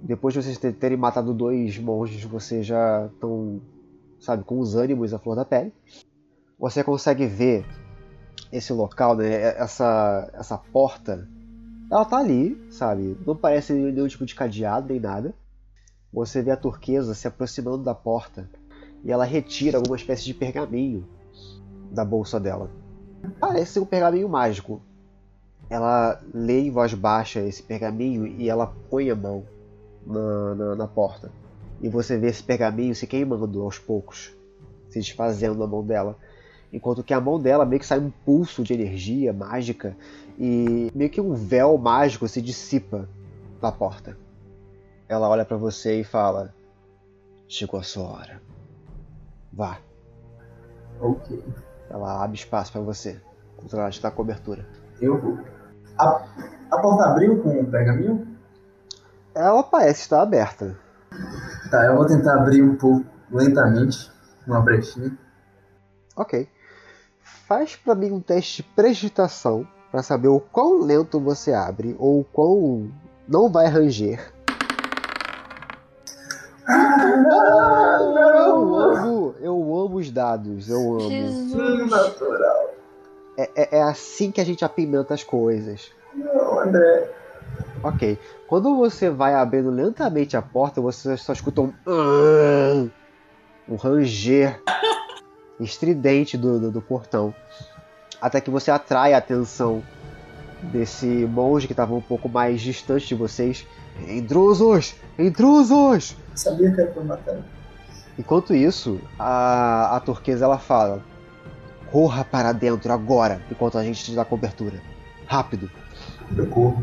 [0.01, 3.61] Depois de vocês ter- terem matado dois monges, vocês já estão,
[4.19, 5.73] sabe, com os ânimos à flor da pele.
[6.59, 7.65] Você consegue ver
[8.51, 9.33] esse local, né?
[9.57, 11.29] Essa, essa porta.
[11.89, 13.17] Ela tá ali, sabe?
[13.25, 15.33] Não parece nenhum tipo de cadeado nem nada.
[16.11, 18.49] Você vê a turquesa se aproximando da porta
[19.03, 21.07] e ela retira alguma espécie de pergaminho
[21.91, 22.69] da bolsa dela.
[23.39, 24.81] Parece um pergaminho mágico.
[25.69, 29.43] Ela lê em voz baixa esse pergaminho e ela põe a mão
[30.05, 31.31] na, na, na porta.
[31.81, 34.33] E você vê esse pergaminho se queimando aos poucos,
[34.89, 36.17] se desfazendo na mão dela.
[36.71, 39.95] Enquanto que a mão dela meio que sai um pulso de energia mágica
[40.37, 43.07] e meio que um véu mágico se dissipa
[43.61, 44.17] da porta.
[45.07, 46.53] Ela olha pra você e fala:
[47.47, 48.41] Chegou a sua hora.
[49.51, 49.77] Vá.
[50.99, 51.43] Ok.
[51.89, 53.21] Ela abre espaço pra você.
[53.57, 54.65] Contra ela te dá cobertura.
[54.99, 55.37] Eu vou.
[55.97, 56.25] A,
[56.71, 58.27] a porta abriu com o pergaminho?
[59.35, 60.77] Ela parece estar aberta.
[61.69, 64.11] Tá, eu vou tentar abrir um pouco lentamente,
[64.47, 65.17] uma brechinha.
[66.15, 66.47] Ok.
[67.47, 72.21] Faz pra mim um teste de prestidigitação pra saber o quão lento você abre ou
[72.21, 72.89] o quão
[73.27, 74.33] não vai ranger.
[76.67, 81.11] Eu amo, eu amo os dados, eu amo.
[81.11, 81.91] Jesus.
[83.37, 85.91] É, é- é assim que a gente apimenta as coisas.
[86.15, 87.11] Não, André.
[87.83, 88.17] Ok.
[88.47, 91.71] Quando você vai abrindo lentamente a porta, você só escuta um.
[91.85, 92.87] "Ah",
[93.69, 94.59] um ranger
[95.59, 97.31] estridente do, do, do portão.
[98.23, 99.83] Até que você atrai a atenção
[100.71, 103.67] desse monge que estava um pouco mais distante de vocês.
[104.07, 104.95] Intrusos!
[105.19, 106.15] Intrusos!
[106.33, 107.41] Sabia que era pra matar.
[108.17, 111.03] Enquanto isso, a, a turquesa ela fala:
[111.91, 114.79] Corra para dentro agora, enquanto a gente te dá cobertura.
[115.27, 115.69] Rápido.
[116.33, 116.81] Eu corro.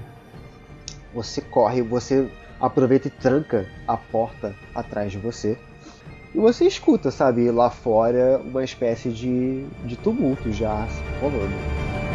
[1.14, 2.30] Você corre, você
[2.60, 5.58] aproveita e tranca a porta atrás de você.
[6.34, 10.86] E você escuta, sabe, lá fora uma espécie de, de tumulto já
[11.20, 12.09] rolando.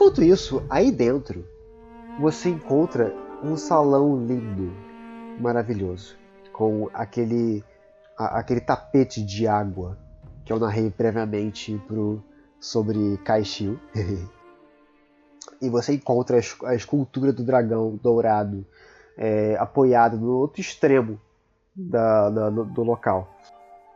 [0.00, 1.44] Enquanto isso, aí dentro,
[2.18, 4.72] você encontra um salão lindo,
[5.38, 6.16] maravilhoso,
[6.54, 7.62] com aquele,
[8.16, 9.98] a- aquele tapete de água
[10.42, 12.24] que eu narrei previamente pro,
[12.58, 13.78] sobre Kaishio.
[15.60, 18.64] e você encontra a es- a escultura do dragão dourado
[19.18, 21.20] é, apoiado no outro extremo
[21.76, 23.28] da, da- do local.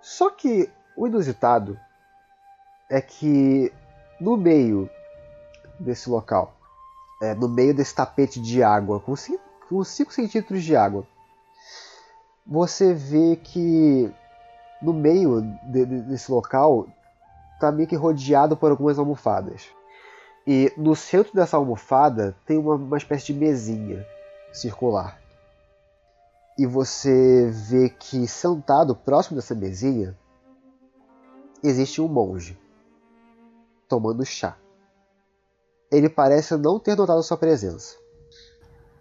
[0.03, 1.81] Só que o inusitado
[2.91, 3.73] é que
[4.21, 4.91] no meio
[5.79, 6.55] desse local,
[7.21, 11.07] é, no meio desse tapete de água, com 5 centímetros de água,
[12.47, 14.13] você vê que
[14.83, 16.87] no meio de- de- desse local
[17.55, 19.67] está meio que rodeado por algumas almofadas.
[20.47, 24.07] E no centro dessa almofada tem uma, uma espécie de mesinha
[24.53, 25.19] circular.
[26.59, 30.17] E você vê que sentado próximo dessa mesinha
[31.63, 32.59] existe um monge
[33.89, 34.55] tomando chá.
[35.91, 37.97] Ele parece não ter notado sua presença.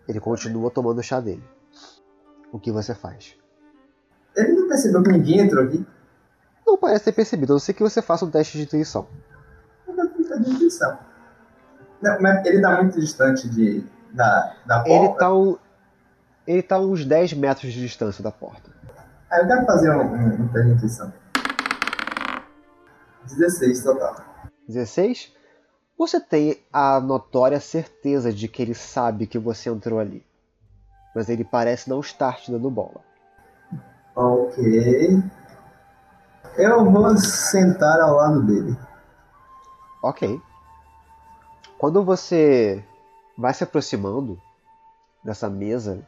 [0.08, 1.44] Ele continua tomando o chá dele.
[2.52, 3.36] O que você faz?
[4.36, 5.86] Ele não percebeu que ninguém entrou aqui?
[6.66, 9.08] Não parece ter percebido, a não ser que você faça um teste de intuição.
[9.88, 10.98] De intuição.
[12.02, 15.20] Não, mas ele tá muito distante de, da, da Ele porta.
[15.20, 15.58] tá, um,
[16.46, 18.70] ele tá uns 10 metros de distância da porta.
[19.32, 21.14] Aí eu quero fazer um, um, um teste de intuição.
[23.26, 24.16] 16 total.
[24.68, 25.32] 16?
[25.98, 30.26] Você tem a notória certeza de que ele sabe que você entrou ali.
[31.16, 33.02] Mas ele parece não estar te dando bola.
[34.16, 35.24] Ok.
[36.58, 38.78] Eu vou sentar ao lado dele.
[40.02, 40.41] Ok.
[41.78, 42.84] Quando você
[43.38, 44.39] vai se aproximando
[45.24, 46.06] dessa mesa,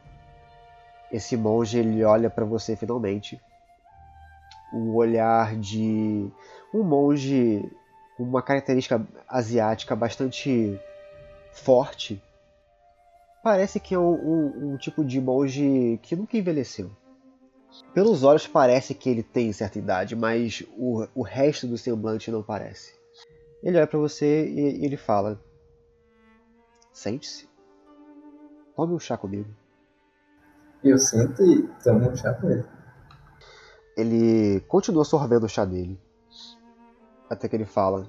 [1.10, 3.40] esse monge ele olha para você finalmente.
[4.72, 6.30] Um olhar de
[6.74, 7.70] um monge
[8.16, 10.80] com uma característica asiática bastante
[11.52, 12.22] forte.
[13.42, 16.90] Parece que é um, um- um tipo de monge que nunca envelheceu.
[17.92, 22.42] Pelos olhos parece que ele tem certa idade, mas o, o resto do semblante não
[22.42, 22.94] parece.
[23.62, 25.38] Ele olha pra você e ele fala:
[26.92, 27.48] Sente-se.
[28.74, 29.48] Tome um chá comigo.
[30.84, 32.64] Eu sento e tomo um chá com ele.
[33.96, 35.98] Ele continua sorvendo o chá dele.
[37.28, 38.06] Até que ele fala: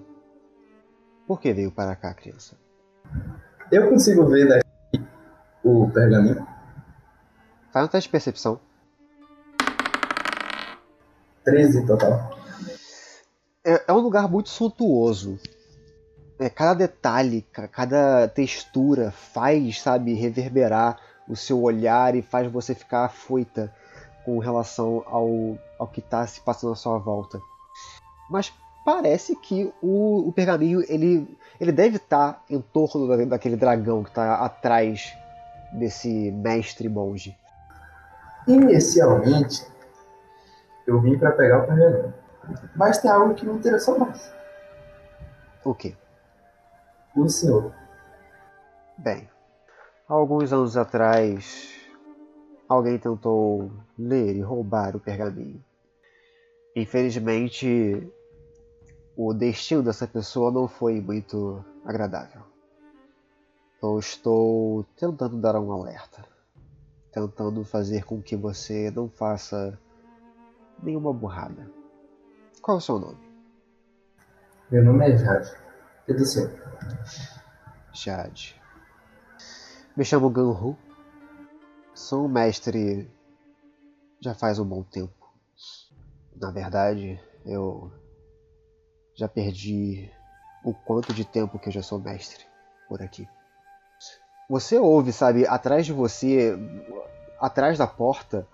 [1.27, 2.57] Por que veio para cá, criança?
[3.71, 5.05] Eu consigo ver daqui
[5.63, 6.45] o pergaminho?
[7.71, 8.59] Faz um teste de percepção.
[11.43, 12.37] 13 total.
[13.63, 15.39] É, é um lugar muito suntuoso.
[16.39, 22.75] É, cada detalhe, ca- cada textura faz, sabe, reverberar o seu olhar e faz você
[22.75, 23.73] ficar afoita
[24.23, 27.41] com relação ao, ao que está se passando à sua volta.
[28.29, 28.53] Mas
[28.87, 34.07] parece que o, o pergaminho ele, ele deve estar em torno da- daquele dragão que
[34.07, 35.13] está atrás
[35.73, 37.37] desse mestre monge.
[38.47, 39.67] Inicialmente,
[40.87, 42.13] eu vim para pegar o pergaminho.
[42.77, 44.33] Mas tem algo que me interessou mais.
[45.65, 45.93] O quê?
[47.13, 47.73] O senhor.
[48.97, 49.29] Bem,
[50.07, 51.75] alguns anos atrás,
[52.69, 53.69] alguém tentou
[53.99, 55.61] ler e roubar o pergaminho.
[56.73, 58.09] Infelizmente,
[59.17, 62.43] o destino dessa pessoa não foi muito agradável.
[63.81, 66.23] Eu estou tentando dar um alerta,
[67.11, 69.77] tentando fazer com que você não faça
[70.83, 71.67] nenhuma burrada.
[72.61, 73.17] Qual é o seu nome?
[74.69, 75.51] Meu nome é Jade.
[76.07, 76.51] E do senhor?
[77.91, 78.61] Jade.
[79.95, 80.77] Me chamo Ganhu.
[81.95, 83.09] Sou um mestre
[84.19, 85.33] já faz um bom tempo.
[86.39, 87.91] Na verdade, eu
[89.17, 90.09] já perdi
[90.63, 92.45] o quanto de tempo que eu já sou mestre
[92.87, 93.27] por aqui.
[94.47, 96.57] Você ouve, sabe, atrás de você,
[97.39, 98.47] atrás da porta,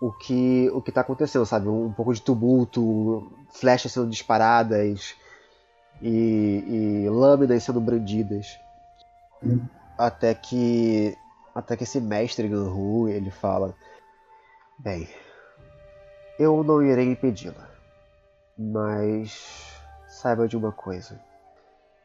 [0.00, 1.68] o que o que tá acontecendo, sabe?
[1.68, 5.16] Um pouco de tumulto, flechas sendo disparadas
[6.00, 8.58] e, e lâminas sendo brandidas.
[9.98, 11.16] Até que
[11.54, 13.74] até que esse mestre Ganhu, ele fala:
[14.78, 15.08] "Bem,
[16.38, 17.68] eu não irei impedi-la,
[18.56, 19.69] mas
[20.10, 21.22] saiba de uma coisa.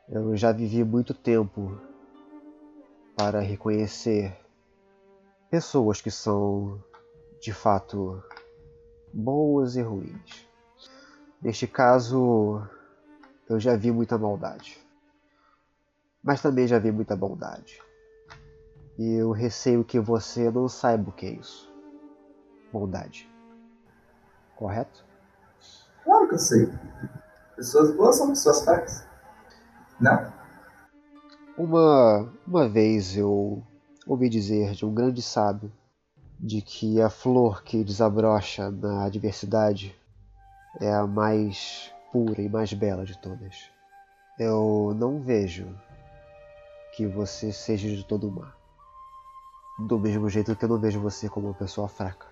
[0.07, 1.81] Eu já vivi muito tempo
[3.17, 4.37] para reconhecer
[5.49, 6.81] pessoas que são
[7.41, 8.23] de fato
[9.11, 10.47] boas e ruins.
[11.41, 12.61] Neste caso,
[13.49, 14.79] eu já vi muita maldade,
[16.23, 17.81] mas também já vi muita bondade.
[18.97, 21.73] E eu receio que você não saiba o que é isso.
[22.71, 23.29] Bondade.
[24.55, 25.03] Correto?
[26.03, 26.69] Claro que eu sei.
[27.55, 29.05] Pessoas boas são pessoas fracas.
[29.99, 30.33] Não?
[31.57, 33.63] Uma, uma vez eu
[34.05, 35.71] ouvi dizer de um grande sábio
[36.39, 39.95] de que a flor que desabrocha na adversidade
[40.81, 43.69] é a mais pura e mais bela de todas.
[44.37, 45.67] Eu não vejo
[46.95, 48.53] que você seja de todo má.
[49.79, 52.27] Do mesmo jeito que eu não vejo você como uma pessoa fraca.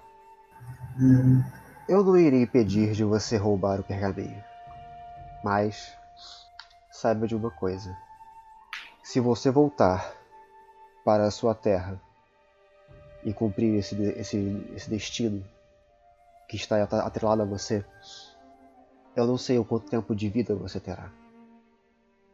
[1.00, 1.42] Hum,
[1.88, 4.42] Eu não irei impedir de você roubar o pergaminho.
[5.44, 5.94] Mas
[6.92, 7.96] saiba de uma coisa.
[9.04, 10.16] Se você voltar
[11.04, 12.02] para a sua terra
[13.24, 15.44] e cumprir esse, esse, esse destino
[16.48, 17.84] que está atrelado a você,
[19.16, 21.12] eu não sei o quanto tempo de vida você terá.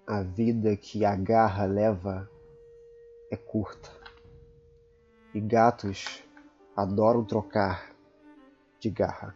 [0.06, 2.30] A vida que a garra leva
[3.32, 3.90] é curta.
[5.34, 6.24] E gatos
[6.76, 7.92] adoram trocar
[8.80, 9.36] de garra.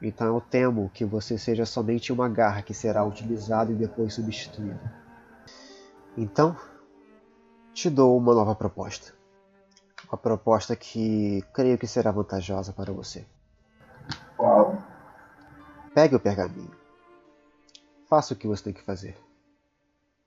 [0.00, 4.80] Então eu temo que você seja somente uma garra que será utilizada e depois substituída.
[6.16, 6.56] Então,
[7.72, 9.12] te dou uma nova proposta.
[10.08, 13.26] Uma proposta que creio que será vantajosa para você.
[14.36, 14.76] qual?
[15.94, 16.70] Pegue o pergaminho.
[18.08, 19.18] Faça o que você tem que fazer.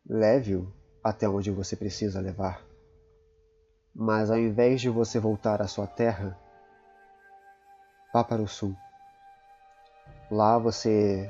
[0.07, 0.72] Leve-o
[1.03, 2.61] até onde você precisa levar.
[3.95, 6.38] Mas ao invés de você voltar à sua terra,
[8.13, 8.76] vá para o sul.
[10.30, 11.30] Lá você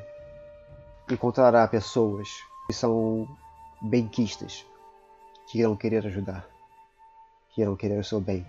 [1.09, 2.29] encontrará pessoas
[2.67, 3.27] que são
[3.81, 4.65] benquistas,
[5.47, 6.47] que irão querer ajudar,
[7.49, 8.45] que irão querer o seu bem.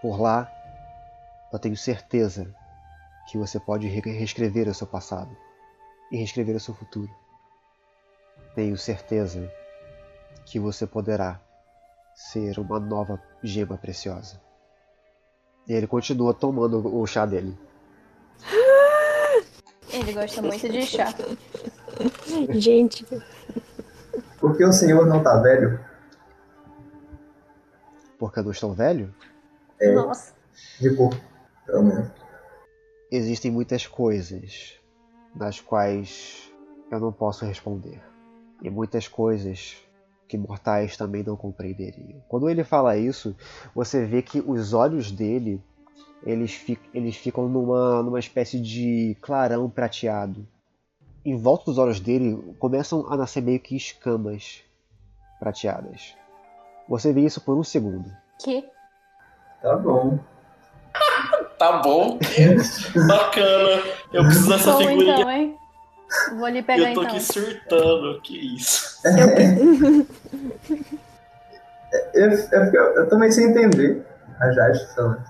[0.00, 0.50] Por lá,
[1.52, 2.54] eu tenho certeza
[3.28, 5.36] que você pode re- reescrever o seu passado
[6.10, 7.10] e reescrever o seu futuro.
[8.54, 9.52] Tenho certeza
[10.46, 11.38] que você poderá
[12.14, 14.40] ser uma nova gema preciosa.
[15.66, 17.56] E ele continua tomando o chá dele.
[19.98, 21.12] Ele gosta muito de chá.
[22.54, 23.04] Gente,
[24.38, 25.80] Porque o senhor não tá velho?
[28.18, 29.12] Porque eu não estou velho?
[29.94, 30.32] Nossa.
[30.80, 31.14] De cor,
[31.66, 32.10] pelo menos.
[33.10, 34.74] Existem muitas coisas
[35.34, 36.52] das quais
[36.90, 38.00] eu não posso responder.
[38.62, 39.76] E muitas coisas
[40.28, 42.22] que mortais também não compreenderiam.
[42.28, 43.34] Quando ele fala isso,
[43.74, 45.62] você vê que os olhos dele
[46.24, 50.46] eles, fi eles ficam numa, numa espécie de clarão prateado.
[51.24, 54.62] Em volta dos olhos dele começam a nascer meio que escamas
[55.38, 56.14] prateadas.
[56.88, 58.10] Você vê isso por um segundo.
[58.42, 58.64] Que?
[59.62, 60.18] Tá bom.
[61.58, 62.20] Tá bom.
[63.08, 63.82] Bacana.
[64.12, 65.14] Eu preciso dessa figurinha.
[65.14, 65.56] então, hein?
[66.38, 67.16] Vou lhe pegar Eu tô então.
[67.16, 68.20] aqui surtando.
[68.22, 69.02] Que isso?
[72.14, 74.06] Eu, eu, eu, eu também sem entender
[74.38, 75.24] a Jade falando.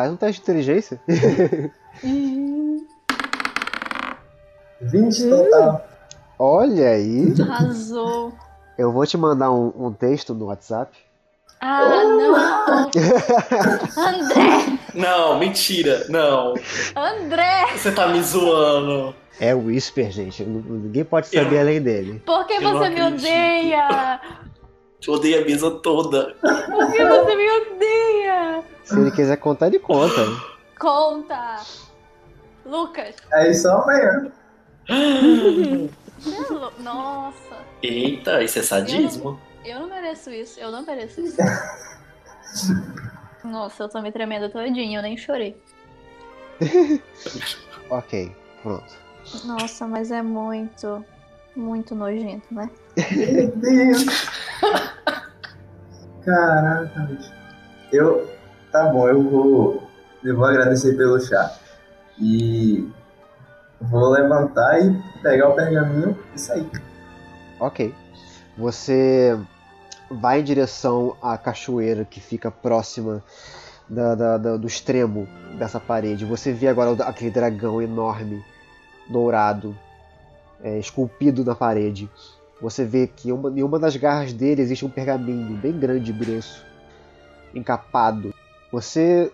[0.00, 0.98] Faz um teste de inteligência.
[2.02, 2.86] Hum,
[4.80, 5.86] 20 total.
[6.38, 7.34] Olha aí.
[7.42, 8.32] arrasou.
[8.78, 10.96] Eu vou te mandar um, um texto no WhatsApp.
[11.60, 12.88] Ah, não!
[14.02, 14.78] André!
[14.94, 16.06] Não, mentira.
[16.08, 16.54] Não.
[16.96, 17.66] André!
[17.76, 19.14] Você tá me zoando.
[19.38, 20.42] É o Whisper, gente.
[20.42, 22.22] Ninguém pode saber Eu- além dele.
[22.24, 23.26] Por que Eu você me acredito.
[23.26, 24.20] odeia?
[25.06, 26.34] Eu odeio a mesa toda.
[26.40, 28.62] Por que você me odeia?
[28.84, 30.26] Se ele quiser contar, ele conta.
[30.78, 31.60] Conta!
[32.66, 33.16] Lucas!
[33.32, 34.32] Aí só amanhã.
[34.88, 37.56] é Nossa!
[37.82, 39.40] Eita, isso é sadismo?
[39.64, 41.36] Eu não mereço isso, eu não mereço isso.
[43.44, 45.56] Nossa, eu tô me tremendo todinho, eu nem chorei.
[47.90, 48.32] Ok,
[48.62, 48.94] pronto.
[49.44, 51.04] Nossa, mas é muito,
[51.56, 52.70] muito nojento, né?
[52.96, 54.04] Meu Deus.
[56.24, 57.32] Caraca, bicho.
[57.92, 58.28] Eu.
[58.70, 59.82] Tá bom, eu vou.
[60.22, 61.54] Eu vou agradecer pelo chá.
[62.18, 62.88] E.
[63.80, 66.70] Vou levantar e pegar o pergaminho e sair.
[67.58, 67.94] Ok.
[68.58, 69.38] Você
[70.10, 73.22] vai em direção à cachoeira que fica próxima
[73.88, 75.26] da- da- da- do extremo
[75.58, 76.26] dessa parede.
[76.26, 78.44] Você vê agora aquele dragão enorme,
[79.08, 79.74] dourado,
[80.62, 82.10] é, esculpido na parede.
[82.60, 86.14] Você vê que uma- em uma das garras dele existe um pergaminho bem grande e
[86.14, 86.64] grosso,
[87.54, 88.34] encapado.
[88.70, 89.32] Você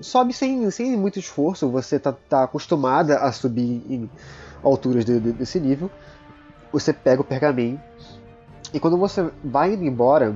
[0.00, 4.10] sobe sem, sem muito esforço, você tá, tá acostumada a subir em
[4.62, 5.90] alturas de- de- desse nível.
[6.72, 7.80] Você pega o pergaminho
[8.72, 10.34] e quando você vai indo embora,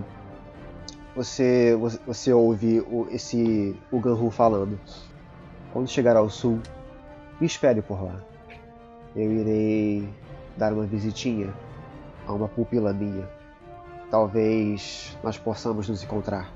[1.15, 4.79] você, você, você ouve o, esse o Ganhu falando.
[5.73, 6.61] Quando chegar ao sul,
[7.41, 8.21] me espere por lá.
[9.15, 10.09] Eu irei
[10.57, 11.53] dar uma visitinha
[12.27, 13.29] a uma pupila minha.
[14.11, 16.51] Talvez nós possamos nos encontrar.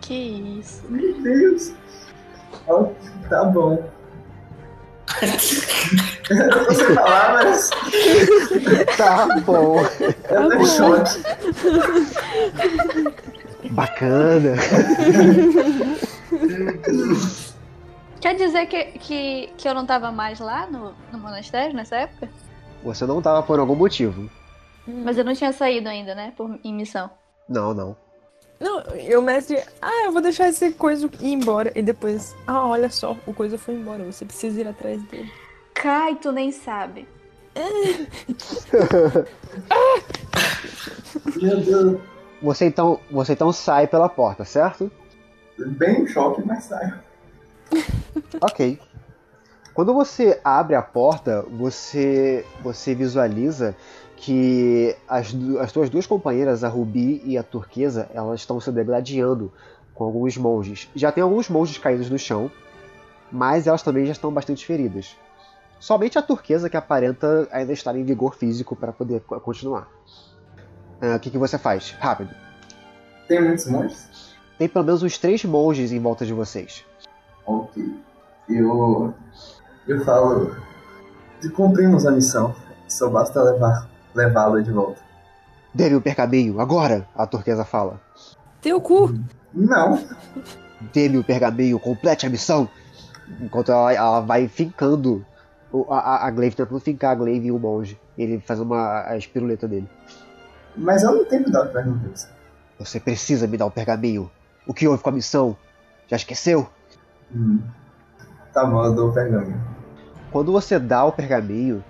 [0.00, 0.82] Que isso?
[0.88, 1.72] Meu Deus.
[2.68, 2.90] Ó,
[3.28, 3.82] tá bom.
[6.30, 7.70] eu tô sem palavras.
[8.96, 9.78] Tá bom,
[10.30, 11.22] Eu tô em choque.
[13.70, 14.54] bacana.
[18.20, 22.28] Quer dizer que, que, que eu não tava mais lá no, no monastério nessa época?
[22.82, 24.28] Você não tava por algum motivo.
[24.86, 26.32] Mas eu não tinha saído ainda, né?
[26.36, 27.10] Por, em missão.
[27.48, 27.96] Não, não.
[28.58, 31.70] Não, e o mestre, ah, eu vou deixar esse coisa ir embora.
[31.74, 35.30] E depois, ah, olha só, o coisa foi embora, você precisa ir atrás dele.
[35.74, 37.06] Cai, tu nem sabe.
[41.36, 42.00] Meu Deus.
[42.42, 44.90] Você então, você então sai pela porta, certo?
[45.58, 46.94] Bem em choque, mas sai.
[48.40, 48.78] Ok.
[49.74, 53.76] Quando você abre a porta, você você visualiza
[54.16, 59.52] que as, as suas duas companheiras, a Rubi e a Turquesa, elas estão se degladiando
[59.94, 60.88] com alguns monges.
[60.94, 62.50] Já tem alguns monges caídos no chão,
[63.30, 65.14] mas elas também já estão bastante feridas.
[65.78, 69.88] Somente a Turquesa que aparenta ainda estar em vigor físico para poder co- continuar.
[71.00, 71.90] Ah, O que, que você faz?
[72.00, 72.30] Rápido.
[73.28, 74.34] Tem muitos monstros?
[74.58, 76.82] Tem pelo menos uns três monges em volta de vocês.
[77.44, 77.94] Ok.
[78.48, 79.12] Eu.
[79.86, 80.56] Eu falo.
[81.54, 82.54] Cumprimos a missão.
[82.88, 85.00] Só basta levar levá-lo de volta.
[85.74, 87.06] Dê-me o pergaminho, agora!
[87.14, 88.00] A turquesa fala.
[88.62, 89.14] Teu cu!
[89.52, 90.02] Não.
[90.92, 92.68] Dê-me o pergaminho, complete a missão!
[93.40, 95.24] Enquanto ela, ela vai fincando
[95.70, 97.98] o- a, a, a Glaive, tentando fincar a Glaive e o monge.
[98.16, 99.88] Ele faz uma a espiruleta dele.
[100.76, 102.28] Mas eu não tenho que dar perguntas.
[102.78, 104.30] Você precisa me dar o pergaminho.
[104.66, 105.56] O que houve com a missão?
[106.08, 106.68] Já esqueceu?
[107.34, 107.60] Hum.
[108.52, 109.60] Tá bom, eu dou o pergaminho.
[110.30, 111.82] Quando você dá o pergaminho,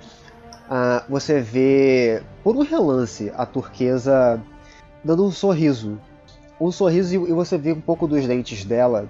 [0.68, 4.40] ah, você vê, por um relance, a turquesa
[5.04, 5.98] dando um sorriso.
[6.60, 9.06] Um sorriso e você vê um pouco dos dentes dela,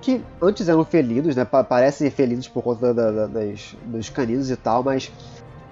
[0.00, 1.44] que antes eram felidos, né?
[1.44, 5.10] pa- Parecem felidos por conta da- da- das, dos caninos e tal, mas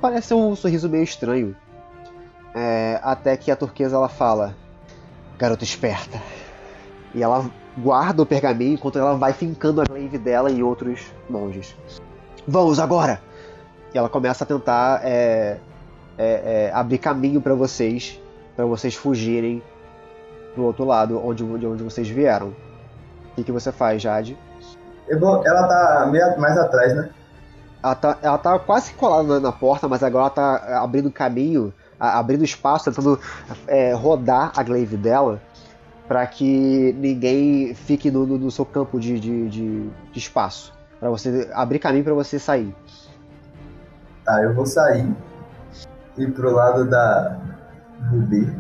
[0.01, 1.57] parece um sorriso meio estranho.
[2.55, 4.57] É, até que a turquesa ela fala:
[5.39, 6.21] Garota esperta.
[7.15, 11.75] E ela guarda o pergaminho enquanto ela vai fincando a glaive dela em outros monges.
[12.47, 13.21] Vamos agora!
[13.95, 15.59] E ela começa a tentar é,
[16.19, 18.21] é, é, abrir caminho para vocês,
[18.55, 19.63] para vocês fugirem
[20.55, 22.49] pro outro lado, onde, de onde vocês vieram.
[22.49, 24.37] O que, que você faz, Jade?
[25.09, 27.11] Eu vou, ela tá meio mais atrás, né?
[27.83, 31.73] Ela tá, ela tá quase colada na, na porta, mas agora ela tá abrindo caminho,
[31.99, 33.19] a- abrindo espaço, tentando
[33.67, 35.41] é, rodar a glaive dela
[36.07, 40.73] para que ninguém fique no, no- no seu campo de, de, de- de espaço.
[40.99, 42.75] Pra você abrir caminho para você sair.
[44.31, 45.13] Tá, eu vou sair
[46.17, 47.37] e ir pro lado da
[48.11, 48.57] Ruby.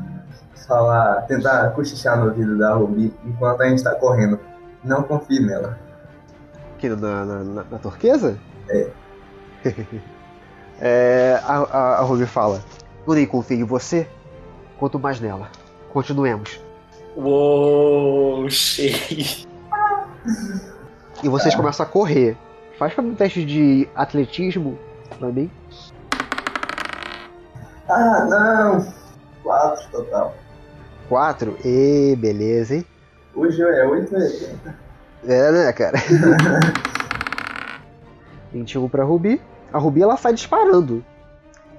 [0.66, 4.40] Falar, tentar cochichar no ouvido da Ruby enquanto a gente tá correndo.
[4.82, 5.78] Não confie nela.
[6.74, 8.36] Aqui na, na, na, na turquesa?
[8.68, 8.90] É.
[10.82, 12.62] É, a, a, a Ruby fala:
[13.06, 14.08] Eu nem confio em você,
[14.78, 15.50] quanto mais nela.
[15.92, 16.58] Continuemos.
[17.14, 19.46] Uou, cheio.
[21.22, 22.34] E vocês começam a correr.
[22.78, 24.78] Faz pra mim um teste de atletismo
[25.18, 25.50] pra mim.
[27.90, 28.86] Ah, não!
[29.42, 30.34] Quatro total.
[31.08, 31.56] 4.
[31.64, 32.86] E beleza, hein?
[33.34, 34.76] Hoje é 880.
[35.26, 35.98] É, né, cara?
[38.52, 39.40] 21 pra Ruby.
[39.72, 41.04] A Ruby ela sai disparando,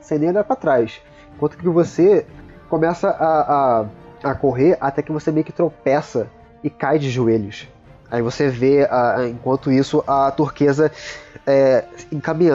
[0.01, 1.01] sem nem olhar pra trás.
[1.35, 2.25] Enquanto que você
[2.69, 3.85] começa a,
[4.21, 6.27] a, a correr até que você meio que tropeça
[6.63, 7.67] e cai de joelhos.
[8.11, 10.91] Aí você vê, a- enquanto isso, a turquesa
[11.47, 11.85] é,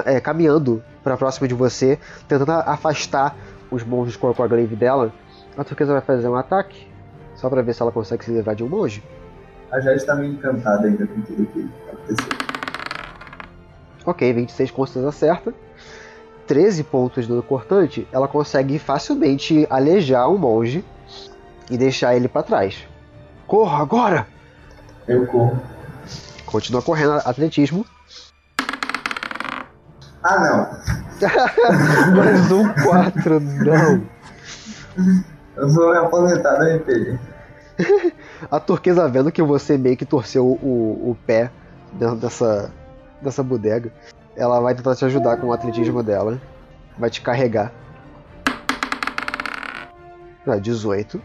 [0.05, 1.99] é, caminhando pra próxima de você,
[2.29, 3.35] tentando afastar
[3.71, 5.11] os monstros com a glaive dela.
[5.57, 6.87] A turquesa vai fazer um ataque,
[7.35, 9.03] só pra ver se ela consegue se livrar de um monge.
[9.73, 12.39] A Jade tá meio encantada ainda com tudo que aconteceu.
[14.05, 15.55] Ok, 26 com certeza acerta.
[16.47, 20.85] 13 pontos de dano cortante, ela consegue facilmente alejar um monge
[21.69, 22.87] e deixar ele pra trás.
[23.49, 24.29] Corra agora!
[25.09, 25.61] Eu corro.
[26.45, 27.87] Continua correndo atletismo.
[30.23, 31.17] Ah, não!
[32.17, 34.03] Mais um 4, não!
[35.57, 37.19] Eu vou me aposentar RPG.
[38.51, 41.51] A turquesa vendo que você meio que torceu o, o pé
[41.93, 42.73] dentro dessa,
[43.23, 43.93] dessa bodega,
[44.35, 46.41] ela vai tentar te ajudar com o atletismo dela.
[46.99, 47.73] Vai te carregar.
[50.47, 51.23] Ah, 18.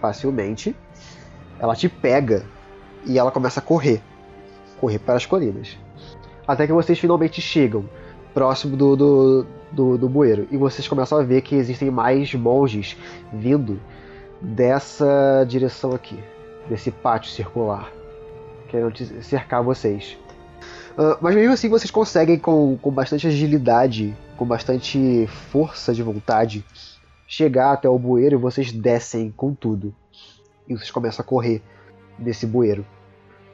[0.00, 0.76] Facilmente.
[1.58, 2.44] Ela te pega
[3.08, 4.00] e ela começa a correr.
[4.80, 5.76] Correr para as colinas.
[6.46, 7.84] Até que vocês finalmente chegam
[8.32, 10.46] próximo do, do, do, do bueiro.
[10.50, 12.96] E vocês começam a ver que existem mais monges
[13.32, 13.80] vindo
[14.40, 16.18] dessa direção aqui,
[16.68, 17.90] desse pátio circular,
[18.68, 20.16] querendo cercar vocês.
[20.96, 26.64] Ah, mas mesmo assim vocês conseguem com, com bastante agilidade, com bastante força de vontade,
[27.26, 29.94] chegar até o bueiro e vocês descem com tudo.
[30.68, 31.62] E vocês começam a correr
[32.18, 32.84] desse bueiro.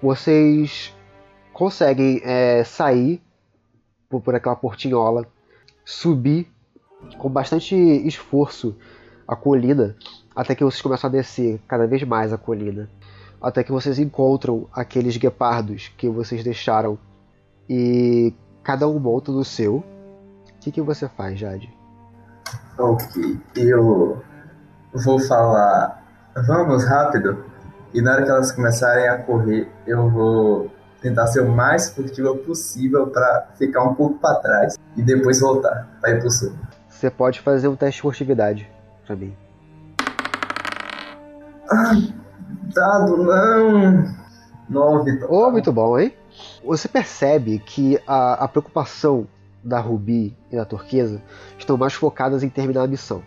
[0.02, 0.94] Vocês
[1.52, 3.22] conseguem é, sair
[4.08, 5.26] por, por aquela portinhola,
[5.84, 6.50] subir
[7.18, 8.76] com bastante esforço
[9.26, 9.96] a colina
[10.34, 12.88] até que vocês começam a descer cada vez mais a colina,
[13.40, 16.98] até que vocês encontram aqueles guepardos que vocês deixaram
[17.68, 19.76] e cada um monta no seu.
[19.76, 19.84] O
[20.60, 21.72] que, que você faz, Jade?
[22.78, 24.22] Ok, eu
[24.92, 26.02] vou falar.
[26.46, 27.44] Vamos rápido.
[27.94, 30.68] E na hora que elas começarem a correr, eu vou
[31.00, 35.86] tentar ser o mais furtivo possível pra ficar um pouco pra trás e depois voltar
[36.00, 36.52] pra ir pro sul.
[36.88, 38.68] Você pode fazer um teste de furtividade
[39.06, 39.36] pra mim.
[42.74, 44.14] Dado não.
[44.68, 45.24] Nove.
[45.28, 46.12] Oh, muito bom, hein?
[46.64, 49.28] Você percebe que a, a preocupação
[49.62, 51.22] da Ruby e da Turquesa
[51.56, 53.22] estão mais focadas em terminar a missão.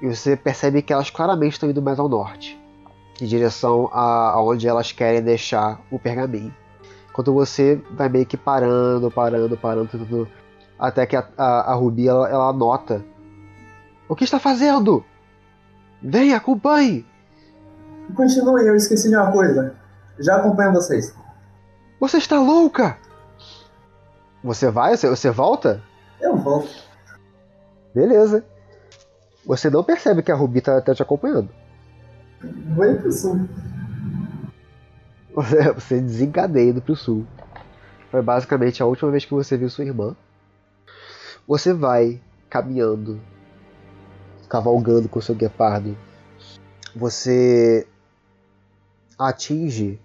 [0.00, 2.56] E você percebe que elas claramente estão indo mais ao norte,
[3.20, 6.54] em direção a, aonde elas querem deixar o pergaminho.
[7.10, 10.28] Enquanto você vai meio que parando, parando, parando, tentando,
[10.78, 13.04] até que a, a, a Ruby ela, ela nota:
[14.08, 15.04] O que está fazendo?
[16.02, 17.06] Venha, acompanhe!
[18.14, 19.74] Continue, eu esqueci de uma coisa.
[20.18, 21.14] Já acompanho vocês.
[21.98, 22.98] Você está louca!
[24.44, 24.96] Você vai?
[24.96, 25.82] Você, você volta?
[26.20, 26.70] Eu volto.
[27.94, 28.44] Beleza.
[29.44, 31.48] Você não percebe que a Ruby tá, tá te acompanhando.
[32.74, 33.48] Vou ir pro sul.
[35.34, 37.26] Você, você desencadeia indo pro sul.
[38.10, 40.16] Foi basicamente a última vez que você viu sua irmã.
[41.46, 43.20] Você vai caminhando,
[44.48, 45.96] cavalgando com seu guepardo.
[46.94, 47.86] Você
[49.18, 50.00] atinge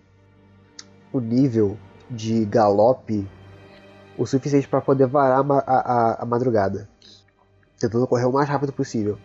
[1.12, 1.78] o nível
[2.10, 3.28] de galope
[4.18, 6.88] o suficiente para poder varar a, a- a madrugada,
[7.80, 9.18] tentando correr o mais rápido possível,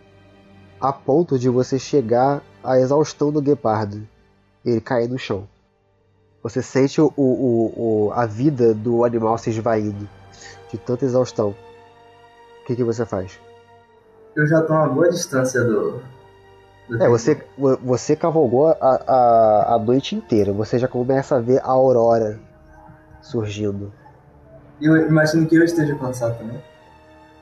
[0.81, 4.07] a ponto de você chegar à exaustão do guepardo
[4.65, 5.49] ele cair no chão.
[6.43, 10.09] Você sente o, o, o, a vida do animal se esvaindo
[10.71, 11.51] de tanta exaustão.
[11.51, 13.39] O que, que você faz?
[14.35, 16.03] Eu já tô a uma boa distância do.
[16.89, 20.53] do É, você, vo- você cavalgou a, a, a noite inteira.
[20.53, 22.39] Você já começa a ver a aurora
[23.23, 23.93] surgindo.
[24.81, 26.63] Eu imagino que eu esteja cansado também.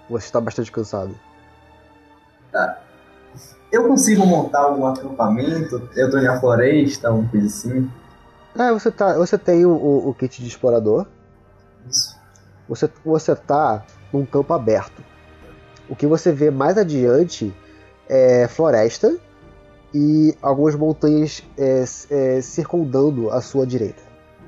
[0.08, 1.14] Você está bastante cansado.
[2.50, 2.83] Tá.
[3.74, 5.82] Eu consigo montar algum acampamento?
[5.96, 7.90] Eu tô na floresta, uma coisa assim.
[8.56, 11.06] Ah, você, tá, você tem o, o, o kit de explorador.
[11.90, 12.16] Isso.
[12.68, 15.02] Você, você tá num campo aberto.
[15.88, 17.52] O que você vê mais adiante
[18.08, 19.18] é floresta
[19.92, 24.02] e algumas montanhas é, é, circundando a sua direita.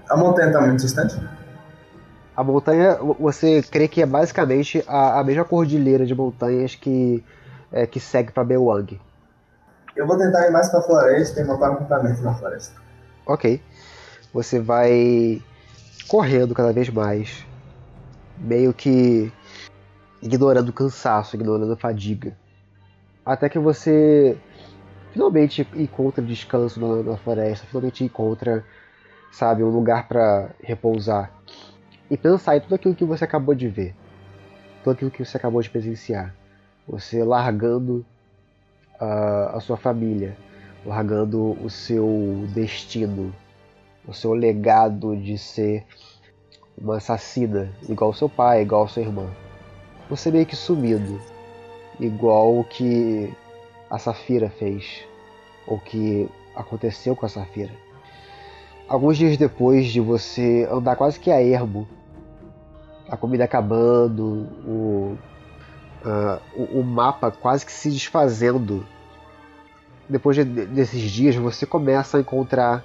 [0.08, 1.20] A montanha tá muito distante?
[2.36, 7.24] A montanha, você crê que é basicamente a, a mesma cordilheira de montanhas que,
[7.72, 9.00] é, que segue para Bewang.
[9.96, 12.78] Eu vou tentar ir mais pra floresta e montar um acampamento na floresta.
[13.24, 13.60] Ok.
[14.32, 15.42] Você vai
[16.06, 17.44] correndo cada vez mais,
[18.36, 19.32] meio que
[20.20, 22.36] ignorando o cansaço, ignorando a fadiga.
[23.24, 24.38] Até que você
[25.12, 28.62] finalmente encontra descanso na, na floresta, finalmente encontra,
[29.32, 31.32] sabe, um lugar para repousar
[32.10, 33.94] e pensar em tudo aquilo que você acabou de ver,
[34.84, 36.34] tudo aquilo que você acabou de presenciar.
[36.86, 38.04] Você largando
[39.00, 40.36] a, a sua família,
[40.84, 43.34] largando o seu destino,
[44.06, 45.84] o seu legado de ser
[46.78, 49.30] uma assassina, igual seu pai, igual sua irmã.
[50.08, 51.20] Você meio que sumido,
[51.98, 53.32] igual o que
[53.90, 55.04] a Safira fez,
[55.66, 57.72] ou que aconteceu com a Safira.
[58.88, 61.88] Alguns dias depois de você andar quase que a ermo,
[63.08, 65.18] a comida acabando, o,
[66.06, 68.86] uh, o, o, mapa quase que se desfazendo,
[70.08, 72.84] depois de, desses dias você começa a encontrar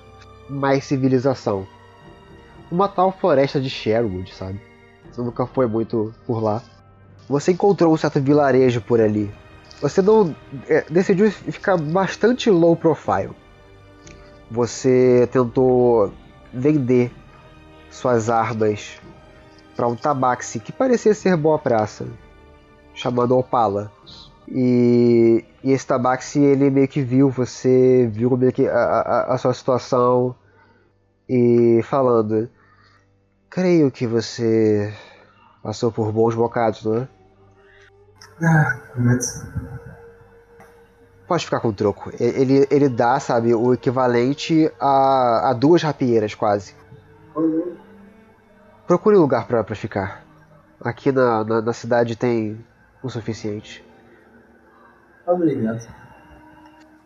[0.50, 1.68] mais civilização.
[2.72, 4.60] Uma tal floresta de Sherwood, sabe?
[5.12, 6.62] Você nunca foi muito por lá.
[7.30, 9.32] Você encontrou um certo vilarejo por ali.
[9.82, 10.36] Você não
[10.68, 13.32] é, decidiu ficar bastante low profile.
[14.50, 16.14] Você tentou
[16.54, 17.12] vender
[17.90, 19.00] suas armas
[19.76, 22.06] para um tabaxi que parecia ser boa praça,
[22.94, 23.92] chamado Opala.
[24.48, 29.38] E, e esse tabaxi ele meio que viu você, viu meio que a, a, a
[29.38, 30.36] sua situação
[31.28, 32.50] e falando:
[33.50, 34.94] Creio que você
[35.64, 37.08] passou por bons bocados, não é?
[38.44, 39.46] Ah, mas...
[41.28, 42.12] Pode ficar com o troco.
[42.20, 46.76] Ele, ele dá, sabe, o equivalente a, a duas rapieiras, quase.
[48.86, 50.26] Procure um lugar pra ficar.
[50.82, 52.60] Aqui na, na, na cidade tem
[53.04, 53.84] o suficiente.
[55.26, 55.88] Obrigado.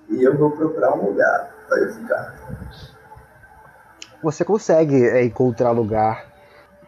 [0.10, 2.36] E eu vou procurar um lugar para eu ficar.
[4.22, 6.34] Você consegue é, encontrar lugar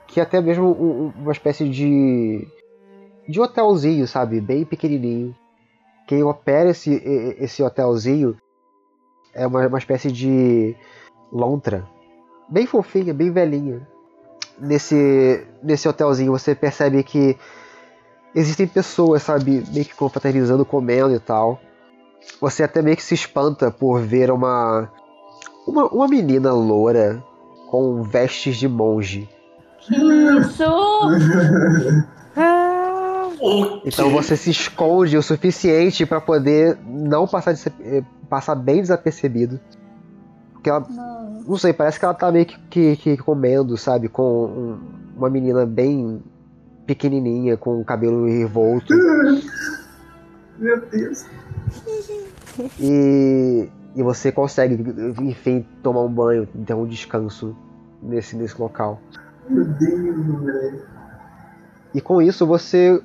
[0.08, 2.48] que até mesmo um, uma espécie de
[3.28, 5.36] de hotelzinho, sabe, bem pequenininho.
[6.08, 6.94] Quem opera esse
[7.40, 8.38] esse hotelzinho
[9.34, 10.76] é uma, uma espécie de
[11.32, 11.86] lontra,
[12.48, 13.86] bem fofinha, bem velhinha.
[14.58, 17.38] Nesse nesse hotelzinho você percebe que
[18.36, 21.60] existem pessoas, sabe, meio que confraternizando, comendo e tal.
[22.42, 24.90] Você até meio que se espanta por ver uma,
[25.68, 27.24] uma, uma menina loura
[27.70, 29.30] com vestes de monge.
[29.80, 30.64] Que isso?
[33.86, 39.60] Então você se esconde o suficiente para poder não passar, eh, passar bem desapercebido.
[40.54, 41.44] Porque ela, Não.
[41.48, 44.80] não sei, parece que ela tá meio que, que, que comendo, sabe, com um-
[45.16, 46.22] uma menina bem
[46.88, 48.94] pequenininha, com o cabelo revolto.
[50.58, 51.26] Meu Deus.
[52.80, 54.84] E, e você consegue,
[55.22, 57.56] enfim, tomar um banho, ter um descanso
[58.02, 59.00] nesse, nesse local.
[59.48, 60.82] Meu Deus, velho.
[61.94, 63.02] E com isso você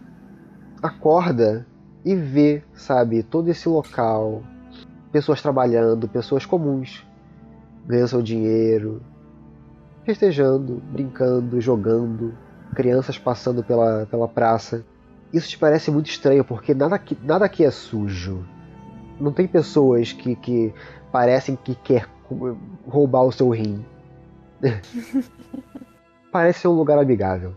[0.82, 1.66] acorda
[2.04, 4.42] e vê, sabe, todo esse local,
[5.12, 7.06] pessoas trabalhando, pessoas comuns,
[7.86, 9.02] ganhando seu dinheiro,
[10.04, 12.34] festejando, brincando, jogando,
[12.74, 14.84] crianças passando pela, pela praça.
[15.32, 18.44] Isso te parece muito estranho porque nada aqui, nada aqui é sujo.
[19.20, 20.74] Não tem pessoas que, que
[21.10, 22.08] parecem que quer
[22.86, 23.84] roubar o seu rim.
[26.32, 27.54] Parece ser um lugar amigável.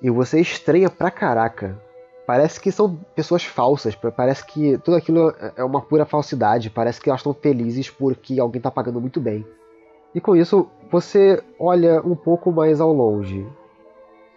[0.00, 1.76] E você estranha pra caraca.
[2.26, 3.94] Parece que são pessoas falsas.
[4.16, 6.70] Parece que tudo aquilo é uma pura falsidade.
[6.70, 9.44] Parece que elas estão felizes porque alguém tá pagando muito bem.
[10.14, 13.46] E com isso, você olha um pouco mais ao longe.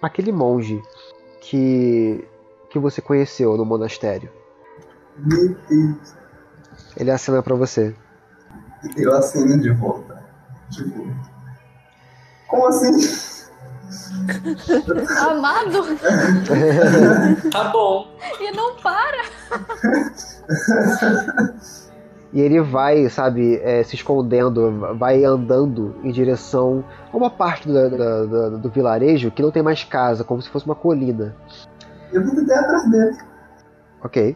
[0.04, 0.84] Aquele monge
[1.40, 2.28] que,
[2.70, 4.30] que você conheceu no monastério.
[5.18, 6.14] Meu Deus.
[6.98, 7.96] Ele acena pra você.
[8.98, 10.22] Eu assino de volta.
[10.70, 11.08] Tipo.
[12.50, 12.92] Como assim?
[15.20, 15.84] Amado!
[17.50, 18.14] Tá bom.
[18.42, 19.24] E não para!
[22.34, 27.90] E ele vai, sabe, é, se escondendo, vai andando em direção a uma parte do,
[27.92, 31.36] do, do- do vilarejo que não tem mais casa, como se fosse uma colina.
[32.12, 33.18] Eu vou tentar atrás dele.
[34.04, 34.36] Ok.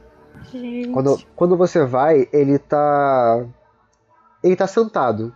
[0.51, 0.89] Gente.
[0.89, 3.43] Quando, quando você vai, ele tá.
[4.43, 5.33] Ele tá sentado,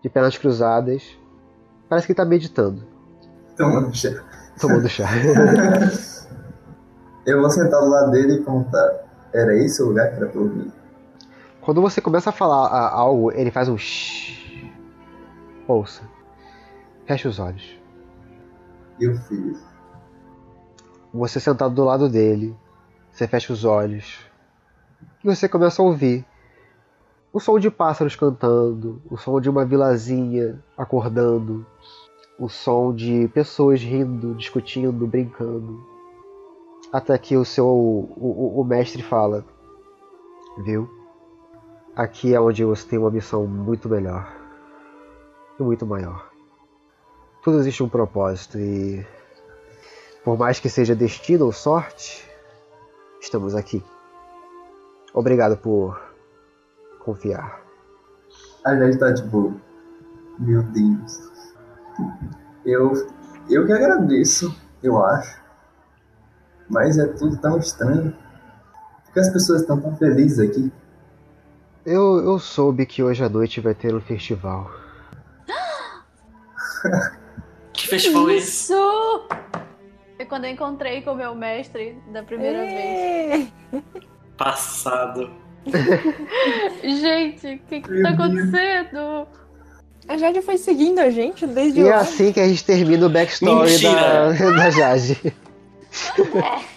[0.00, 1.02] de pernas cruzadas.
[1.88, 2.84] Parece que ele tá meditando,
[3.56, 4.10] Tomando chá.
[4.60, 5.08] tomando chá.
[7.26, 9.04] Eu vou sentar do lado dele e contar.
[9.34, 10.72] Era esse o lugar que era pra eu vir?
[11.60, 14.66] Quando você começa a falar ah, algo, ele faz um shh.
[15.68, 16.02] Ouça.
[17.06, 17.78] Feche os olhos.
[18.98, 19.62] Eu fiz.
[21.12, 22.56] Você sentado do lado dele,
[23.10, 24.18] você fecha os olhos
[25.24, 26.24] e você começa a ouvir
[27.32, 31.66] o som de pássaros cantando, o som de uma vilazinha acordando,
[32.38, 35.84] o som de pessoas rindo, discutindo, brincando.
[36.92, 39.44] Até que o seu o, o- o mestre fala:
[40.58, 40.88] Viu?
[41.96, 44.32] Aqui é onde você tem uma missão muito melhor
[45.58, 46.30] e muito maior.
[47.42, 49.04] Tudo existe um propósito e
[50.24, 52.28] por mais que seja destino ou sorte,
[53.20, 53.82] estamos aqui.
[55.12, 56.00] Obrigado por
[57.00, 57.60] confiar.
[58.64, 59.54] A gente tá tipo.
[60.38, 61.30] Meu Deus.
[62.64, 62.92] Eu.
[63.48, 65.40] Eu que agradeço, eu acho.
[66.68, 68.14] Mas é tudo tão estranho.
[69.04, 70.72] Por que as pessoas estão tão felizes aqui?
[71.84, 74.70] Eu, eu soube que hoje à noite vai ter um festival.
[77.72, 78.72] Que festival é esse?
[78.72, 79.28] Isso!
[80.16, 83.48] Foi quando eu encontrei com o meu mestre da primeira vez.
[83.72, 83.82] É.
[84.36, 85.30] Passado.
[86.82, 89.26] Gente, o que, que tá acontecendo?
[90.08, 93.08] A Jade foi seguindo a gente desde E é assim que a gente termina o
[93.08, 95.34] backstory da, da Jade.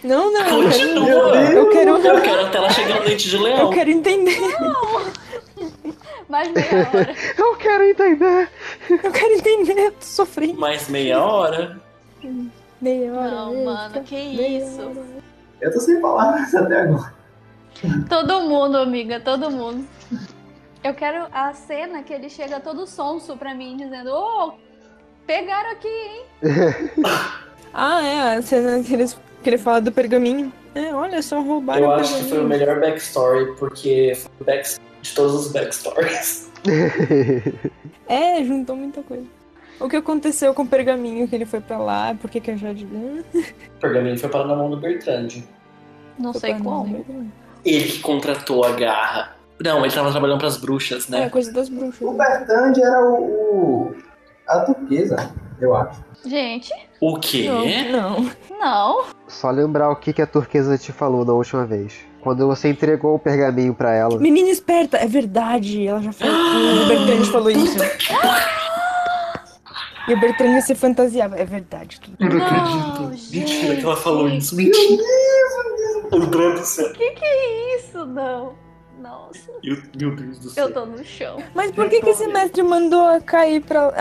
[0.03, 1.09] Não, não, eu quero, Continua.
[1.51, 3.57] eu quero, Eu quero até ela chegar no dente de leão.
[3.59, 4.39] eu quero entender.
[6.29, 7.15] Mais meia hora.
[7.37, 8.49] Eu quero entender.
[8.89, 9.79] Eu quero entender.
[9.87, 10.59] Eu tô sofrendo.
[10.59, 11.79] Mais meia hora.
[12.81, 13.31] Meia hora.
[13.31, 14.81] Não, eita, mano, que meia isso?
[14.81, 15.05] hora.
[15.61, 17.13] Eu tô sem palavras até agora.
[18.09, 19.87] Todo mundo, amiga, todo mundo.
[20.83, 24.53] Eu quero a cena que ele chega todo sonso pra mim, dizendo: Ô,
[25.27, 26.25] pegaram aqui, hein?
[27.73, 30.51] Ah, é, a cena que, eles, que ele fala do pergaminho.
[30.75, 34.43] É, olha só, roubaram Eu o acho que foi o melhor backstory, porque foi o
[34.43, 36.49] back de todos os backstories.
[38.07, 39.23] É, juntou muita coisa.
[39.79, 42.15] O que aconteceu com o pergaminho que ele foi pra lá?
[42.19, 42.85] Por que, que a Jade.
[42.85, 45.29] Hum, O pergaminho foi parar na mão do Bertrand.
[46.19, 47.31] Não foi sei como.
[47.65, 49.35] Ele que contratou a garra.
[49.63, 51.29] Não, ele tava trabalhando pras bruxas, É, né?
[51.29, 52.01] coisa das bruxas.
[52.01, 53.15] O Bertrand era o.
[53.23, 53.95] o-
[54.55, 56.03] a turquesa, eu acho.
[56.25, 56.71] Gente,
[57.01, 57.47] O quê?
[57.91, 58.31] Não, não.
[58.59, 59.03] não.
[59.27, 61.93] Só lembrar o que, que a turquesa te falou na última vez.
[62.21, 64.17] Quando você entregou o pergaminho pra ela.
[64.17, 65.85] Menina esperta, é verdade.
[65.85, 66.33] Ela já falou.
[66.33, 67.77] o Bertrand falou isso.
[70.07, 71.37] E o Bertrand se fantasiava.
[71.37, 71.99] É verdade.
[71.99, 72.15] Tudo.
[72.19, 73.31] Eu não Não, acredito.
[73.35, 74.55] Mentira que ela falou isso.
[74.55, 75.03] Mentira.
[76.11, 76.93] Meu Deus do céu.
[76.93, 78.05] Que que é isso?
[78.05, 78.53] Não.
[79.01, 80.67] Nossa, Meu meu Deus do céu.
[80.67, 81.37] eu tô no chão.
[81.53, 83.93] Mas por que, que esse mestre mandou a cair pra.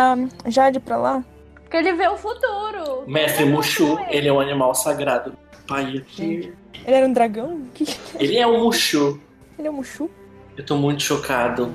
[0.44, 1.24] A Jade pra lá?
[1.62, 3.04] Porque ele vê o futuro.
[3.06, 5.34] Mestre Mushu, ele é um animal sagrado.
[5.66, 6.52] Pai, Gente.
[6.84, 7.62] Ele era um dragão?
[7.72, 7.86] Que...
[8.18, 9.20] ele é um Mushu.
[9.58, 10.10] Ele é um Mushu?
[10.56, 11.72] Eu tô muito chocado.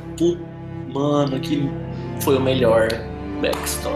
[0.93, 1.63] Mano, que
[2.21, 2.87] foi o melhor
[3.41, 3.95] backstory.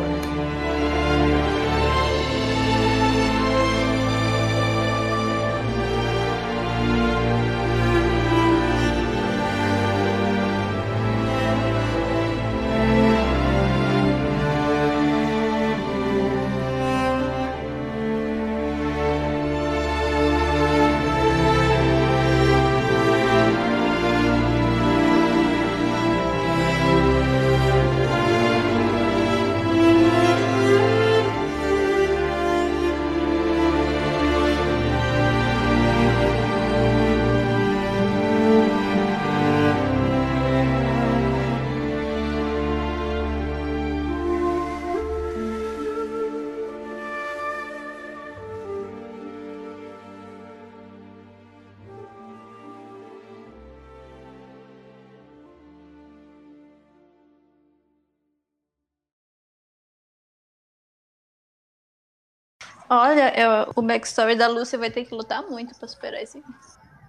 [62.94, 66.44] Olha, eu- o backstory da Lucy vai ter que lutar muito pra superar esse.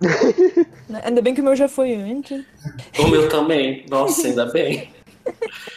[1.05, 2.45] Ainda bem que o meu já foi antes.
[3.01, 3.85] O meu também.
[3.91, 4.93] Nossa, ainda bem.